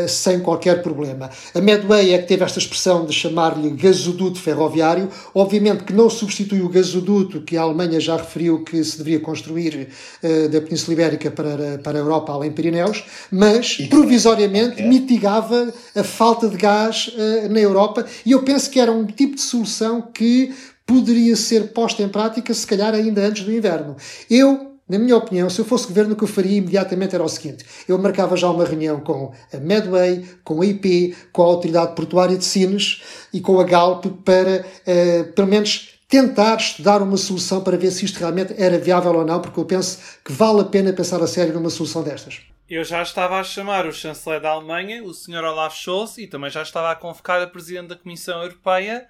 sem 0.09 0.41
qualquer 0.41 0.83
problema. 0.83 1.29
A 1.55 1.61
Medway 1.61 2.15
é 2.15 2.19
que 2.19 2.29
teve 2.29 2.43
esta 2.43 2.59
expressão 2.59 3.05
de 3.05 3.13
chamar-lhe 3.13 3.71
gasoduto 3.71 4.41
ferroviário. 4.41 5.11
Obviamente 5.35 5.85
que 5.85 5.93
não 5.93 6.09
substitui 6.09 6.63
o 6.63 6.69
gasoduto 6.69 7.43
que 7.43 7.57
a 7.57 7.63
Alemanha 7.63 8.01
já 8.01 8.17
referiu 8.17 8.63
que 8.63 8.83
se 8.83 8.97
deveria 8.97 9.21
construir 9.21 9.89
da 10.23 10.61
Península 10.61 10.95
Ibérica 10.95 11.31
para, 11.31 11.79
para 11.83 11.99
a 11.99 12.01
Europa, 12.01 12.33
além 12.33 12.53
Pirineus 12.53 12.94
mas 13.31 13.77
provisoriamente 13.89 14.83
mitigava 14.83 15.73
a 15.95 16.05
falta 16.05 16.49
de 16.49 16.57
gás 16.57 17.09
uh, 17.09 17.49
na 17.49 17.61
Europa. 17.61 18.05
E 18.25 18.33
eu 18.33 18.43
penso 18.43 18.71
que 18.71 18.79
era 18.79 18.93
um 18.93 19.07
tipo 19.07 19.35
de 19.37 19.41
solução 19.41 20.03
que 20.03 20.55
poderia 20.87 21.35
ser 21.35 21.73
posta 21.73 22.03
em 22.03 22.09
prática, 22.09 22.53
se 22.53 22.67
calhar 22.67 22.95
ainda 22.95 23.23
antes 23.23 23.45
do 23.45 23.53
inverno. 23.53 23.97
Eu 24.31 24.75
na 24.87 24.99
minha 24.99 25.17
opinião, 25.17 25.49
se 25.49 25.59
eu 25.59 25.65
fosse 25.65 25.87
governo, 25.87 26.13
o 26.13 26.17
que 26.17 26.25
eu 26.25 26.29
faria 26.29 26.59
imediatamente 26.59 27.15
era 27.15 27.25
o 27.25 27.29
seguinte: 27.29 27.65
eu 27.89 27.99
marcava 27.99 28.37
já 28.37 28.51
uma 28.51 28.67
reunião 28.67 29.01
com 29.01 29.33
a 29.53 29.57
Medway, 29.57 30.27
com 30.45 30.61
a 30.61 30.67
IP, 30.67 31.17
com 31.33 31.43
a 31.43 31.47
Autoridade 31.47 31.95
Portuária 31.95 32.37
de 32.37 32.45
Sines 32.45 33.03
e 33.33 33.41
com 33.41 33.59
a 33.59 33.65
Galp 33.65 34.05
para, 34.25 34.65
uh, 34.87 35.33
pelo 35.33 35.49
menos, 35.49 35.94
tentar 36.09 36.57
estudar 36.57 37.03
uma 37.03 37.17
solução 37.17 37.63
para 37.63 37.77
ver 37.77 37.91
se 37.91 38.05
isto 38.05 38.19
realmente 38.19 38.55
era 38.57 38.79
viável 38.79 39.15
ou 39.15 39.25
não, 39.25 39.41
porque 39.41 39.59
eu 39.59 39.65
penso 39.65 39.99
que 40.25 40.33
vale 40.33 40.61
a 40.61 40.65
pena 40.65 40.93
pensar 40.93 41.23
a 41.23 41.27
sério 41.27 41.55
numa 41.55 41.71
solução 41.71 42.03
destas. 42.03 42.43
Eu 42.69 42.83
já 42.83 43.03
estava 43.03 43.39
a 43.39 43.45
chamar 43.45 43.87
o 43.87 43.93
chanceler 43.93 44.41
da 44.41 44.51
Alemanha, 44.51 45.03
o 45.05 45.13
Sr. 45.13 45.45
Olaf 45.45 45.77
Scholz, 45.77 46.17
e 46.17 46.27
também 46.27 46.51
já 46.51 46.63
estava 46.63 46.91
a 46.91 46.97
convocar 46.97 47.43
a 47.43 47.47
Presidente 47.47 47.89
da 47.89 47.97
Comissão 47.97 48.43
Europeia, 48.43 49.07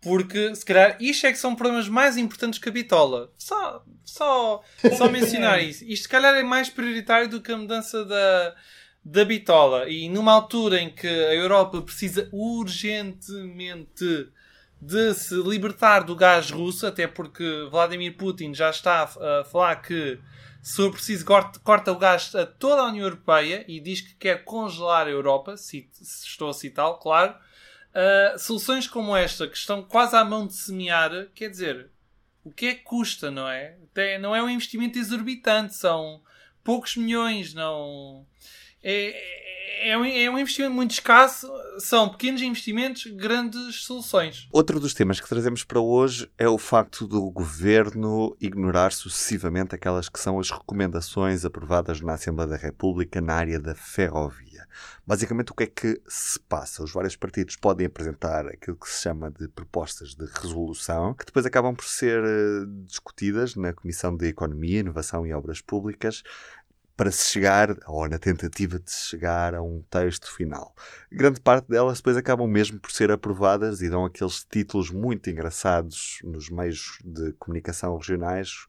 porque 0.00 0.54
se 0.54 0.64
calhar 0.64 0.96
isto 1.00 1.26
é 1.26 1.32
que 1.32 1.38
são 1.38 1.54
problemas 1.54 1.88
mais 1.88 2.16
importantes 2.16 2.58
que 2.58 2.68
a 2.68 2.72
bitola. 2.72 3.32
Só, 3.38 3.84
só, 4.04 4.62
só 4.96 5.08
mencionar 5.10 5.62
isso. 5.62 5.84
Isto 5.84 6.04
se 6.04 6.08
calhar 6.08 6.34
é 6.34 6.42
mais 6.42 6.68
prioritário 6.68 7.28
do 7.28 7.40
que 7.40 7.52
a 7.52 7.56
mudança 7.56 8.04
da, 8.04 8.54
da 9.04 9.24
bitola. 9.24 9.88
E 9.88 10.08
numa 10.08 10.32
altura 10.32 10.80
em 10.80 10.90
que 10.90 11.06
a 11.06 11.34
Europa 11.34 11.80
precisa 11.82 12.28
urgentemente 12.32 14.28
de 14.80 15.12
se 15.14 15.34
libertar 15.34 16.00
do 16.00 16.14
gás 16.14 16.50
russo, 16.50 16.86
até 16.86 17.06
porque 17.06 17.66
Vladimir 17.70 18.16
Putin 18.16 18.54
já 18.54 18.70
está 18.70 19.02
a 19.02 19.44
falar 19.44 19.76
que 19.76 20.18
se 20.62 20.76
for 20.76 20.92
preciso 20.92 21.24
corta 21.24 21.92
o 21.92 21.98
gás 21.98 22.34
a 22.34 22.44
toda 22.46 22.82
a 22.82 22.86
União 22.86 23.04
Europeia 23.04 23.64
e 23.66 23.80
diz 23.80 24.00
que 24.00 24.14
quer 24.14 24.44
congelar 24.44 25.06
a 25.06 25.10
Europa, 25.10 25.56
se 25.56 25.88
estou 26.00 26.50
a 26.50 26.54
citá-lo, 26.54 26.98
claro. 26.98 27.34
Uh, 27.88 28.38
soluções 28.38 28.86
como 28.86 29.16
esta, 29.16 29.48
que 29.48 29.56
estão 29.56 29.82
quase 29.82 30.14
à 30.14 30.24
mão 30.24 30.46
de 30.46 30.54
semear, 30.54 31.28
quer 31.34 31.48
dizer, 31.48 31.90
o 32.44 32.50
que 32.50 32.66
é 32.66 32.74
que 32.74 32.82
custa, 32.82 33.30
não 33.30 33.48
é? 33.48 33.76
Até 33.90 34.18
não 34.18 34.34
é 34.34 34.42
um 34.42 34.50
investimento 34.50 34.98
exorbitante, 34.98 35.74
são 35.74 36.22
poucos 36.62 36.96
milhões, 36.96 37.54
não. 37.54 38.26
É, 38.82 39.90
é, 39.90 39.96
um, 39.96 40.04
é 40.04 40.30
um 40.30 40.38
investimento 40.38 40.74
muito 40.74 40.92
escasso, 40.92 41.50
são 41.78 42.08
pequenos 42.08 42.42
investimentos, 42.42 43.06
grandes 43.06 43.82
soluções. 43.82 44.48
Outro 44.52 44.80
dos 44.80 44.94
temas 44.94 45.20
que 45.20 45.28
trazemos 45.28 45.64
para 45.64 45.80
hoje 45.80 46.30
é 46.36 46.48
o 46.48 46.58
facto 46.58 47.06
do 47.06 47.30
governo 47.30 48.36
ignorar 48.40 48.92
sucessivamente 48.92 49.74
aquelas 49.74 50.08
que 50.08 50.18
são 50.18 50.38
as 50.38 50.50
recomendações 50.50 51.44
aprovadas 51.44 52.00
na 52.00 52.14
Assembleia 52.14 52.50
da 52.50 52.56
República 52.56 53.20
na 53.20 53.34
área 53.34 53.60
da 53.60 53.74
ferrovia. 53.74 54.66
Basicamente, 55.06 55.52
o 55.52 55.54
que 55.54 55.64
é 55.64 55.66
que 55.66 56.02
se 56.06 56.38
passa? 56.38 56.82
Os 56.82 56.92
vários 56.92 57.16
partidos 57.16 57.56
podem 57.56 57.86
apresentar 57.86 58.46
aquilo 58.46 58.76
que 58.76 58.88
se 58.88 59.02
chama 59.02 59.30
de 59.30 59.48
propostas 59.48 60.14
de 60.14 60.26
resolução, 60.26 61.14
que 61.14 61.24
depois 61.24 61.46
acabam 61.46 61.74
por 61.74 61.86
ser 61.86 62.22
eh, 62.22 62.66
discutidas 62.84 63.56
na 63.56 63.72
Comissão 63.72 64.14
de 64.14 64.26
Economia, 64.26 64.80
Inovação 64.80 65.26
e 65.26 65.32
Obras 65.32 65.62
Públicas, 65.62 66.22
para 66.98 67.12
se 67.12 67.28
chegar, 67.28 67.76
ou 67.86 68.08
na 68.08 68.18
tentativa 68.18 68.76
de 68.76 68.90
se 68.90 69.10
chegar 69.10 69.54
a 69.54 69.62
um 69.62 69.84
texto 69.88 70.34
final. 70.34 70.74
Grande 71.12 71.40
parte 71.40 71.68
delas 71.68 71.98
depois 71.98 72.16
acabam 72.16 72.48
mesmo 72.48 72.80
por 72.80 72.90
ser 72.90 73.12
aprovadas 73.12 73.80
e 73.80 73.88
dão 73.88 74.04
aqueles 74.04 74.44
títulos 74.44 74.90
muito 74.90 75.30
engraçados 75.30 76.18
nos 76.24 76.50
meios 76.50 76.98
de 77.04 77.32
comunicação 77.34 77.96
regionais, 77.96 78.66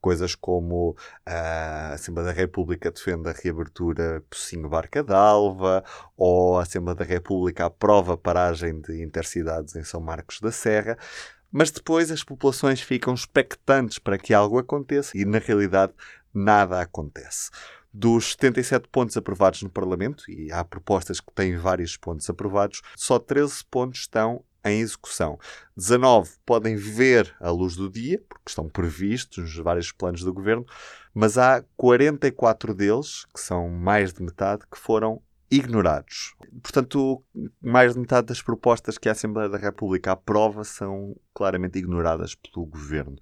coisas 0.00 0.36
como 0.36 0.96
a 1.26 1.94
Assembleia 1.94 2.28
da 2.28 2.32
República 2.32 2.92
defende 2.92 3.28
a 3.28 3.32
reabertura 3.32 4.22
Pocinho 4.30 4.68
Barca 4.68 5.02
d'Alva, 5.02 5.82
ou 6.16 6.60
a 6.60 6.62
Assembleia 6.62 6.94
da 6.94 7.04
República 7.04 7.66
aprova 7.66 8.14
a 8.14 8.16
paragem 8.16 8.80
de 8.80 9.02
intercidades 9.02 9.74
em 9.74 9.82
São 9.82 10.00
Marcos 10.00 10.40
da 10.40 10.52
Serra. 10.52 10.96
Mas 11.50 11.70
depois 11.70 12.10
as 12.10 12.24
populações 12.24 12.80
ficam 12.80 13.12
expectantes 13.12 13.98
para 13.98 14.16
que 14.16 14.32
algo 14.32 14.58
aconteça 14.58 15.10
e, 15.14 15.24
na 15.26 15.38
realidade, 15.38 15.92
nada 16.32 16.80
acontece. 16.80 17.50
Dos 17.92 18.32
77 18.32 18.88
pontos 18.88 19.16
aprovados 19.16 19.62
no 19.62 19.70
Parlamento, 19.70 20.24
e 20.30 20.50
há 20.50 20.64
propostas 20.64 21.20
que 21.20 21.32
têm 21.34 21.56
vários 21.56 21.96
pontos 21.96 22.28
aprovados, 22.30 22.80
só 22.96 23.18
13 23.18 23.64
pontos 23.70 24.00
estão 24.00 24.42
em 24.64 24.80
execução. 24.80 25.38
19 25.76 26.30
podem 26.46 26.76
ver 26.76 27.34
a 27.40 27.50
luz 27.50 27.76
do 27.76 27.90
dia, 27.90 28.22
porque 28.28 28.48
estão 28.48 28.68
previstos 28.68 29.44
nos 29.44 29.56
vários 29.56 29.92
planos 29.92 30.22
do 30.22 30.32
governo, 30.32 30.64
mas 31.12 31.36
há 31.36 31.64
44 31.76 32.74
deles, 32.74 33.26
que 33.34 33.40
são 33.40 33.68
mais 33.68 34.12
de 34.12 34.22
metade, 34.22 34.62
que 34.70 34.78
foram 34.78 35.20
ignorados. 35.50 36.34
Portanto, 36.62 37.22
mais 37.60 37.92
de 37.92 38.00
metade 38.00 38.28
das 38.28 38.40
propostas 38.40 38.96
que 38.96 39.08
a 39.08 39.12
Assembleia 39.12 39.50
da 39.50 39.58
República 39.58 40.12
aprova 40.12 40.64
são 40.64 41.14
claramente 41.34 41.78
ignoradas 41.78 42.34
pelo 42.34 42.64
governo. 42.64 43.16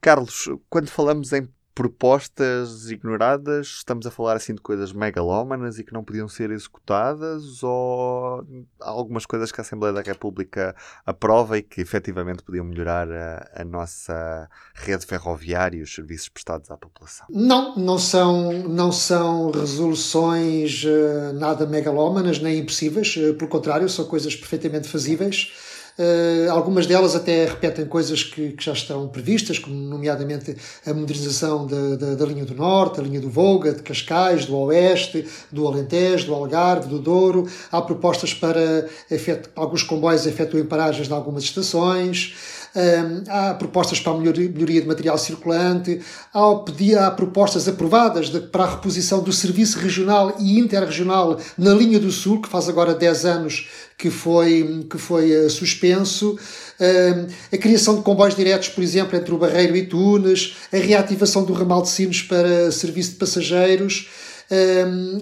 Carlos, 0.00 0.48
quando 0.70 0.88
falamos 0.88 1.32
em 1.32 1.48
propostas 1.74 2.90
ignoradas? 2.90 3.66
Estamos 3.66 4.06
a 4.06 4.10
falar 4.10 4.36
assim 4.36 4.54
de 4.54 4.60
coisas 4.60 4.92
megalómanas 4.92 5.78
e 5.78 5.84
que 5.84 5.92
não 5.92 6.04
podiam 6.04 6.28
ser 6.28 6.50
executadas? 6.50 7.62
Ou 7.62 8.46
algumas 8.80 9.26
coisas 9.26 9.50
que 9.50 9.60
a 9.60 9.62
Assembleia 9.62 9.92
da 9.92 10.00
República 10.00 10.74
aprova 11.04 11.58
e 11.58 11.62
que 11.62 11.80
efetivamente 11.80 12.42
podiam 12.42 12.64
melhorar 12.64 13.10
a, 13.10 13.50
a 13.56 13.64
nossa 13.64 14.48
rede 14.74 15.04
ferroviária 15.04 15.78
e 15.78 15.82
os 15.82 15.92
serviços 15.92 16.28
prestados 16.28 16.70
à 16.70 16.76
população? 16.76 17.26
Não, 17.28 17.74
não 17.76 17.98
são, 17.98 18.52
não 18.68 18.92
são 18.92 19.50
resoluções 19.50 20.84
uh, 20.84 21.32
nada 21.34 21.66
megalómanas 21.66 22.38
nem 22.38 22.58
impossíveis, 22.60 23.16
uh, 23.16 23.34
pelo 23.34 23.50
contrário, 23.50 23.88
são 23.88 24.04
coisas 24.04 24.36
perfeitamente 24.36 24.88
fazíveis. 24.88 25.73
Uh, 25.96 26.50
algumas 26.50 26.88
delas 26.88 27.14
até 27.14 27.44
repetem 27.44 27.86
coisas 27.86 28.24
que, 28.24 28.50
que, 28.50 28.64
já 28.64 28.72
estão 28.72 29.06
previstas, 29.06 29.60
como 29.60 29.76
nomeadamente 29.76 30.56
a 30.84 30.92
modernização 30.92 31.68
da, 31.68 31.94
da, 31.94 32.14
da, 32.16 32.26
linha 32.26 32.44
do 32.44 32.52
Norte, 32.52 32.98
a 32.98 33.02
linha 33.02 33.20
do 33.20 33.30
Volga, 33.30 33.72
de 33.72 33.80
Cascais, 33.80 34.44
do 34.44 34.56
Oeste, 34.56 35.24
do 35.52 35.68
Alentejo, 35.68 36.26
do 36.26 36.34
Algarve, 36.34 36.88
do 36.88 36.98
Douro. 36.98 37.48
Há 37.70 37.80
propostas 37.80 38.34
para 38.34 38.88
efeto, 39.08 39.50
alguns 39.54 39.84
comboios 39.84 40.26
efetuem 40.26 40.64
paragens 40.64 41.08
em 41.08 41.12
algumas 41.12 41.44
estações. 41.44 42.34
Há 43.28 43.54
propostas 43.54 44.00
para 44.00 44.12
a 44.12 44.18
melhoria 44.18 44.80
de 44.80 44.86
material 44.86 45.16
circulante, 45.16 46.00
há, 46.32 47.10
propostas 47.12 47.68
aprovadas 47.68 48.28
para 48.28 48.64
a 48.64 48.70
reposição 48.72 49.22
do 49.22 49.32
serviço 49.32 49.78
regional 49.78 50.36
e 50.40 50.58
interregional 50.58 51.38
na 51.56 51.72
linha 51.72 52.00
do 52.00 52.10
Sul, 52.10 52.40
que 52.40 52.48
faz 52.48 52.68
agora 52.68 52.94
10 52.94 53.24
anos 53.24 53.68
que 53.96 54.10
foi, 54.10 54.86
que 54.90 54.98
foi 54.98 55.46
uh, 55.46 55.48
suspenso, 55.48 56.36
a 57.52 57.56
criação 57.56 57.96
de 57.96 58.02
comboios 58.02 58.34
diretos, 58.34 58.68
por 58.68 58.82
exemplo, 58.82 59.16
entre 59.16 59.32
o 59.32 59.38
Barreiro 59.38 59.76
e 59.76 59.86
Tunas, 59.86 60.56
a 60.72 60.76
reativação 60.76 61.44
do 61.44 61.52
ramal 61.52 61.82
de 61.82 61.88
Sinos 61.88 62.22
para 62.22 62.70
serviço 62.72 63.12
de 63.12 63.16
passageiros. 63.16 64.08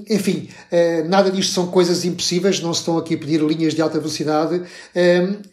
Enfim, 0.08 0.48
nada 1.08 1.30
disto 1.30 1.52
são 1.52 1.66
coisas 1.68 2.04
impossíveis, 2.04 2.61
não 2.61 2.74
se 2.74 2.80
estão 2.80 2.98
aqui 2.98 3.14
a 3.14 3.18
pedir 3.18 3.40
linhas 3.40 3.74
de 3.74 3.82
alta 3.82 3.98
velocidade, 3.98 4.62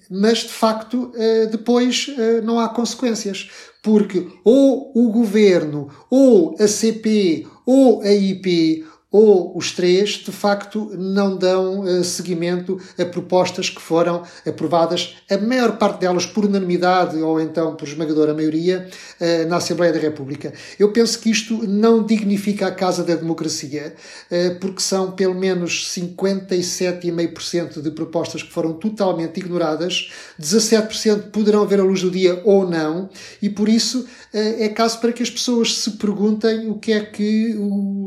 mas 0.10 0.40
de 0.40 0.50
facto 0.50 1.12
depois 1.52 2.08
não 2.44 2.60
há 2.60 2.70
consequências, 2.70 3.50
porque 3.82 4.28
ou 4.44 4.92
o 4.94 5.12
governo, 5.12 5.90
ou 6.10 6.56
a 6.60 6.68
CP, 6.68 7.48
ou 7.66 8.02
a 8.02 8.12
IP, 8.12 8.86
ou 9.12 9.58
os 9.58 9.72
três, 9.72 10.12
de 10.12 10.32
facto, 10.32 10.92
não 10.96 11.36
dão 11.36 11.80
uh, 11.80 12.04
seguimento 12.04 12.80
a 12.98 13.04
propostas 13.06 13.68
que 13.70 13.82
foram 13.82 14.22
aprovadas, 14.46 15.16
a 15.30 15.38
maior 15.38 15.78
parte 15.78 16.02
delas 16.02 16.28
por 16.28 16.46
unanimidade 16.46 17.18
ou 17.18 17.42
então 17.42 17.76
por 17.76 17.88
esmagadora 17.88 18.36
maioria, 18.36 18.88
uh, 19.20 19.48
na 19.50 19.58
Assembleia 19.58 19.92
da 19.92 19.98
República. 20.00 20.54
Eu 20.78 20.92
penso 20.94 21.20
que 21.20 21.32
isto 21.32 21.68
não 21.68 22.06
dignifica 22.06 22.68
a 22.68 22.72
Casa 22.72 23.04
da 23.04 23.16
Democracia, 23.16 23.96
uh, 24.30 24.60
porque 24.60 24.82
são 24.82 25.14
pelo 25.14 25.34
menos 25.34 25.90
57,5% 25.90 27.82
de 27.82 27.90
propostas 27.92 28.44
que 28.44 28.52
foram 28.52 28.74
totalmente 28.74 29.40
ignoradas, 29.40 30.12
17% 30.40 31.32
poderão 31.32 31.66
ver 31.66 31.80
a 31.80 31.84
luz 31.84 32.04
do 32.04 32.12
dia 32.12 32.44
ou 32.46 32.70
não, 32.70 33.10
e 33.42 33.50
por 33.50 33.68
isso 33.68 34.06
é 34.32 34.70
caso 34.70 35.00
para 35.00 35.12
que 35.12 35.24
as 35.24 35.30
pessoas 35.30 35.76
se 35.76 35.92
perguntem 35.92 36.70
o 36.70 36.76
que 36.76 36.92
é 36.94 37.00
que 37.00 37.58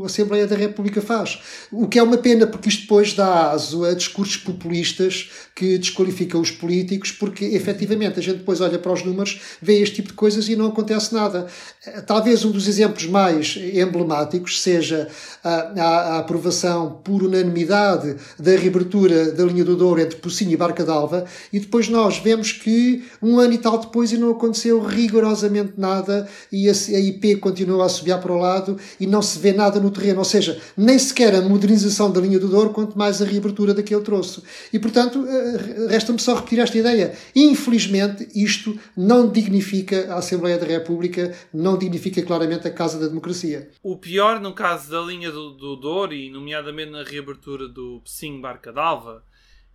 a 0.01 0.05
Assembleia 0.05 0.47
da 0.47 0.55
República 0.55 0.92
República 0.93 1.01
faz. 1.01 1.39
O 1.71 1.87
que 1.87 1.97
é 1.97 2.03
uma 2.03 2.17
pena, 2.17 2.45
porque 2.45 2.69
isto 2.69 2.81
depois 2.81 3.13
dá 3.13 3.51
aso 3.51 3.83
a 3.83 3.93
discursos 3.93 4.37
populistas 4.37 5.29
que 5.55 5.77
desqualificam 5.77 6.39
os 6.39 6.51
políticos, 6.51 7.11
porque 7.11 7.45
efetivamente 7.45 8.19
a 8.19 8.23
gente 8.23 8.37
depois 8.37 8.61
olha 8.61 8.77
para 8.77 8.91
os 8.91 9.03
números, 9.03 9.41
vê 9.61 9.81
este 9.81 9.95
tipo 9.95 10.09
de 10.09 10.13
coisas 10.13 10.47
e 10.47 10.55
não 10.55 10.67
acontece 10.67 11.13
nada. 11.13 11.47
Talvez 12.05 12.45
um 12.45 12.51
dos 12.51 12.67
exemplos 12.67 13.05
mais 13.05 13.57
emblemáticos 13.57 14.61
seja 14.61 15.07
a, 15.43 15.49
a, 15.49 15.83
a 15.83 16.19
aprovação 16.19 17.01
por 17.03 17.23
unanimidade 17.23 18.15
da 18.39 18.55
reabertura 18.55 19.31
da 19.31 19.43
linha 19.43 19.63
do 19.63 19.75
Douro 19.75 20.01
entre 20.01 20.17
Pocinho 20.17 20.51
e 20.51 20.57
Barca 20.57 20.83
d'Alva, 20.83 21.25
e 21.51 21.59
depois 21.59 21.87
nós 21.89 22.17
vemos 22.17 22.51
que 22.51 23.03
um 23.21 23.39
ano 23.39 23.53
e 23.53 23.57
tal 23.57 23.77
depois 23.77 24.11
e 24.11 24.17
não 24.17 24.31
aconteceu 24.31 24.81
rigorosamente 24.81 25.73
nada 25.77 26.27
e 26.51 26.69
a, 26.69 26.71
a 26.71 26.99
IP 26.99 27.37
continua 27.37 27.85
a 27.85 27.89
subir 27.89 28.17
para 28.19 28.31
o 28.31 28.37
lado 28.37 28.77
e 28.99 29.07
não 29.07 29.21
se 29.21 29.39
vê 29.39 29.53
nada 29.53 29.79
no 29.79 29.91
terreno. 29.91 30.19
Ou 30.19 30.25
seja, 30.25 30.59
nem 30.83 30.99
sequer 30.99 31.33
a 31.33 31.41
modernização 31.41 32.11
da 32.11 32.19
linha 32.19 32.39
do 32.39 32.47
Douro, 32.47 32.71
quanto 32.71 32.97
mais 32.97 33.21
a 33.21 33.25
reabertura 33.25 33.73
daquele 33.73 34.01
troço. 34.01 34.43
E, 34.71 34.77
portanto, 34.77 35.25
eh, 35.25 35.87
resta-me 35.89 36.19
só 36.19 36.35
repetir 36.35 36.59
esta 36.59 36.77
ideia. 36.77 37.15
Infelizmente, 37.35 38.27
isto 38.35 38.77
não 38.95 39.29
dignifica 39.29 40.13
a 40.13 40.17
Assembleia 40.17 40.57
da 40.57 40.65
República, 40.65 41.33
não 41.53 41.77
dignifica 41.77 42.21
claramente 42.21 42.67
a 42.67 42.71
Casa 42.71 42.99
da 42.99 43.07
Democracia. 43.07 43.69
O 43.81 43.97
pior, 43.97 44.39
no 44.39 44.53
caso 44.53 44.91
da 44.91 44.99
linha 45.01 45.31
do, 45.31 45.51
do 45.51 45.75
Douro, 45.75 46.13
e 46.13 46.29
nomeadamente 46.29 46.91
na 46.91 47.03
reabertura 47.03 47.67
do 47.67 48.01
Pessinho 48.03 48.41
Barca 48.41 48.71
d'Alva, 48.71 49.23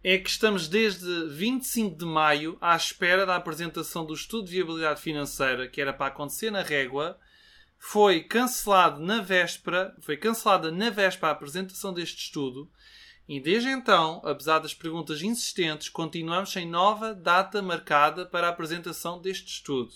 é 0.02 0.16
que 0.18 0.30
estamos 0.30 0.68
desde 0.68 1.26
25 1.28 1.96
de 1.96 2.04
maio 2.04 2.56
à 2.60 2.76
espera 2.76 3.26
da 3.26 3.34
apresentação 3.34 4.04
do 4.04 4.14
estudo 4.14 4.44
de 4.44 4.52
viabilidade 4.52 5.00
financeira 5.00 5.66
que 5.66 5.80
era 5.80 5.92
para 5.92 6.06
acontecer 6.06 6.50
na 6.50 6.62
régua 6.62 7.18
foi 7.78 8.22
cancelado 8.22 9.00
na 9.00 9.20
véspera, 9.20 9.94
foi 10.00 10.16
cancelada 10.16 10.70
na 10.70 10.90
véspera 10.90 11.28
a 11.28 11.32
apresentação 11.32 11.92
deste 11.92 12.24
estudo 12.24 12.70
e 13.28 13.38
desde 13.38 13.68
então, 13.68 14.22
apesar 14.24 14.58
das 14.58 14.72
perguntas 14.72 15.20
insistentes, 15.22 15.90
continuamos 15.90 16.50
sem 16.50 16.66
nova 16.66 17.14
data 17.14 17.60
marcada 17.60 18.24
para 18.24 18.46
a 18.46 18.50
apresentação 18.50 19.20
deste 19.20 19.48
estudo. 19.48 19.92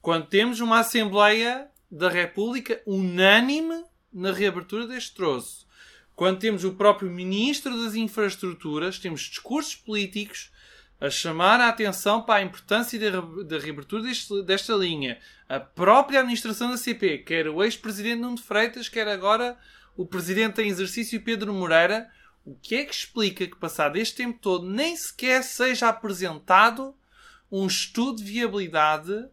Quando 0.00 0.26
temos 0.26 0.60
uma 0.60 0.80
Assembleia 0.80 1.70
da 1.90 2.08
República 2.08 2.82
unânime 2.86 3.84
na 4.10 4.32
reabertura 4.32 4.86
deste 4.86 5.14
troço, 5.14 5.66
quando 6.16 6.38
temos 6.38 6.64
o 6.64 6.74
próprio 6.74 7.10
Ministro 7.10 7.76
das 7.82 7.94
Infraestruturas, 7.94 8.98
temos 8.98 9.22
discursos 9.22 9.76
políticos 9.76 10.50
a 11.00 11.10
chamar 11.10 11.60
a 11.60 11.68
atenção 11.68 12.22
para 12.22 12.36
a 12.36 12.42
importância 12.42 12.98
da, 12.98 13.58
reabertura 13.58 14.02
deste, 14.02 14.42
desta 14.42 14.74
linha. 14.74 15.18
A 15.48 15.60
própria 15.60 16.20
administração 16.20 16.70
da 16.70 16.76
CP, 16.76 17.18
quer 17.18 17.48
o 17.48 17.62
ex-presidente 17.62 18.20
Nuno 18.20 18.38
Freitas, 18.38 18.88
quer 18.88 19.08
agora 19.08 19.58
o 19.96 20.06
presidente 20.06 20.62
em 20.62 20.68
exercício 20.68 21.20
Pedro 21.20 21.52
Moreira, 21.52 22.08
o 22.44 22.54
que 22.54 22.76
é 22.76 22.84
que 22.84 22.94
explica 22.94 23.46
que, 23.46 23.56
passado 23.56 23.96
este 23.96 24.16
tempo 24.16 24.38
todo, 24.40 24.66
nem 24.66 24.96
sequer 24.96 25.42
seja 25.42 25.88
apresentado 25.88 26.94
um 27.50 27.66
estudo 27.66 28.18
de 28.18 28.24
viabilidade 28.24 29.26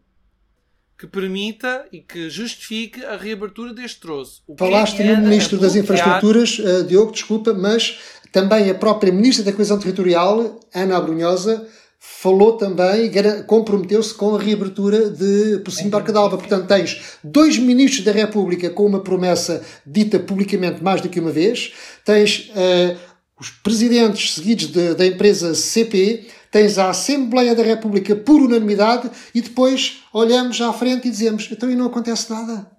que 1.02 1.06
permita 1.08 1.84
e 1.90 1.98
que 1.98 2.30
justifique 2.30 3.04
a 3.04 3.16
reabertura 3.16 3.74
deste 3.74 3.98
troço? 3.98 4.40
Falaste 4.56 5.02
é 5.02 5.16
no 5.16 5.22
Ministro 5.22 5.58
das 5.58 5.74
Infraestruturas, 5.74 6.60
uh, 6.60 6.84
Diogo, 6.84 7.10
desculpa, 7.10 7.52
mas 7.52 7.98
também 8.30 8.70
a 8.70 8.74
própria 8.74 9.12
Ministra 9.12 9.44
da 9.44 9.52
Coesão 9.52 9.80
Territorial, 9.80 10.60
Ana 10.72 10.96
Abrunhosa, 10.96 11.66
falou 11.98 12.52
também, 12.56 13.10
comprometeu-se 13.48 14.14
com 14.14 14.36
a 14.36 14.40
reabertura 14.40 15.10
de 15.10 15.58
Pocinho 15.64 15.90
Barca 15.90 16.12
d'Alva. 16.12 16.38
Portanto, 16.38 16.68
tens 16.68 17.18
dois 17.22 17.58
ministros 17.58 18.04
da 18.04 18.12
República 18.12 18.70
com 18.70 18.86
uma 18.86 19.00
promessa 19.00 19.60
dita 19.84 20.20
publicamente 20.20 20.84
mais 20.84 21.00
do 21.00 21.08
que 21.08 21.18
uma 21.18 21.32
vez, 21.32 21.72
tens 22.04 22.48
uh, 22.50 22.96
os 23.40 23.50
presidentes 23.50 24.34
seguidos 24.34 24.68
de, 24.68 24.94
da 24.94 25.04
empresa 25.04 25.52
CP, 25.52 26.28
tens 26.52 26.78
a 26.78 26.90
Assembleia 26.90 27.56
da 27.56 27.62
República 27.64 28.14
por 28.14 28.40
unanimidade 28.40 29.10
e 29.34 29.40
depois 29.40 30.04
olhamos 30.12 30.60
à 30.60 30.72
frente 30.72 31.08
e 31.08 31.10
dizemos 31.10 31.48
então 31.50 31.68
e 31.68 31.74
não 31.74 31.86
acontece 31.86 32.30
nada. 32.30 32.70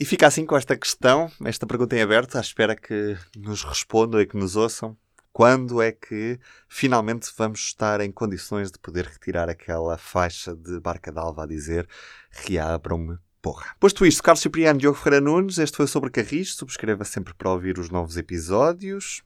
E 0.00 0.04
fica 0.04 0.26
assim 0.26 0.46
com 0.46 0.56
esta 0.56 0.76
questão, 0.76 1.30
esta 1.44 1.66
pergunta 1.66 1.94
em 1.94 2.00
aberto, 2.00 2.38
à 2.38 2.40
espera 2.40 2.74
que 2.74 3.16
nos 3.36 3.62
respondam 3.62 4.20
e 4.20 4.26
que 4.26 4.36
nos 4.36 4.56
ouçam. 4.56 4.96
Quando 5.30 5.82
é 5.82 5.92
que 5.92 6.38
finalmente 6.68 7.30
vamos 7.36 7.60
estar 7.60 8.00
em 8.00 8.10
condições 8.10 8.72
de 8.72 8.78
poder 8.78 9.04
retirar 9.04 9.48
aquela 9.48 9.98
faixa 9.98 10.54
de 10.56 10.80
barca 10.80 11.12
d'alva 11.12 11.44
a 11.44 11.46
dizer 11.46 11.86
reabram-me 12.30 13.18
porra. 13.42 13.76
Posto 13.78 14.06
isto, 14.06 14.22
Carlos 14.22 14.40
Cipriano 14.40 14.80
Diogo 14.80 14.98
Ferreira 14.98 15.24
Nunes, 15.24 15.58
este 15.58 15.76
foi 15.76 15.86
sobre 15.86 16.10
Carris. 16.10 16.54
Subscreva 16.54 17.04
sempre 17.04 17.34
para 17.34 17.50
ouvir 17.50 17.78
os 17.78 17.90
novos 17.90 18.16
episódios. 18.16 19.22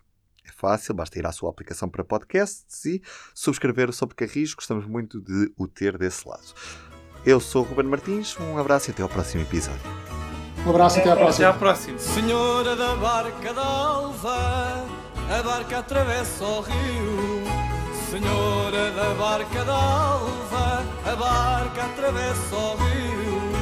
É 0.47 0.51
fácil, 0.51 0.95
basta 0.95 1.19
ir 1.19 1.27
à 1.27 1.33
sua 1.33 1.51
aplicação 1.51 1.89
para 1.89 2.05
podcasts 2.05 2.85
e 2.85 3.03
subscrever 3.35 3.89
o 3.89 3.93
Sobre 3.93 4.15
Carris. 4.15 4.55
Gostamos 4.55 4.87
muito 4.87 5.21
de 5.21 5.53
o 5.57 5.69
ter 5.69 5.97
desse 5.97 6.29
lado. 6.29 6.55
Eu 7.25 7.39
sou 7.39 7.65
o 7.65 7.69
Ruben 7.69 7.87
Martins, 7.87 8.37
um 8.39 8.59
abraço 8.59 8.91
e 8.91 8.93
até 8.93 9.03
ao 9.03 9.09
próximo 9.09 9.43
episódio. 9.43 9.81
Um 10.67 10.71
abraço 10.71 10.99
e 10.99 11.01
até 11.01 11.11
à 11.13 11.17
próxima. 11.17 11.49
Até 11.49 11.57
à 11.57 11.59
próxima. 11.59 11.99
Senhora 11.99 12.75
da 12.75 12.97
barca 12.97 13.53
d'alva, 13.55 14.87
a 15.31 15.43
barca 15.43 15.79
atravessa 15.79 16.45
o 16.45 16.61
rio. 16.61 17.43
Senhora 18.11 18.91
da 18.91 19.15
barca 19.15 19.65
d'alva, 19.65 20.85
a 21.05 21.17
barca 21.17 21.85
atravessa 21.85 22.57
o 22.57 22.77
rio. 22.77 23.53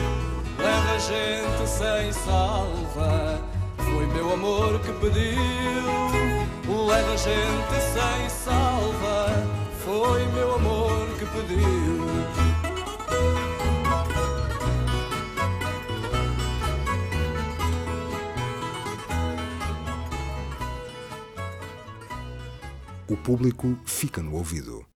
Leva 0.59 0.99
gente 0.99 1.69
sem 1.69 2.13
salva, 2.13 3.41
foi 3.91 4.07
meu 4.07 4.33
amor 4.33 4.81
que 4.81 4.93
pediu. 4.95 6.87
Leva 6.87 7.17
gente 7.17 7.81
sem 7.93 8.29
salva, 8.29 9.27
foi 9.85 10.27
meu 10.29 10.55
amor 10.55 11.07
que 11.19 11.27
pediu. 11.27 12.01
o 23.09 23.17
público 23.17 23.77
fica 23.85 24.23
no 24.23 24.37
ouvido. 24.37 24.87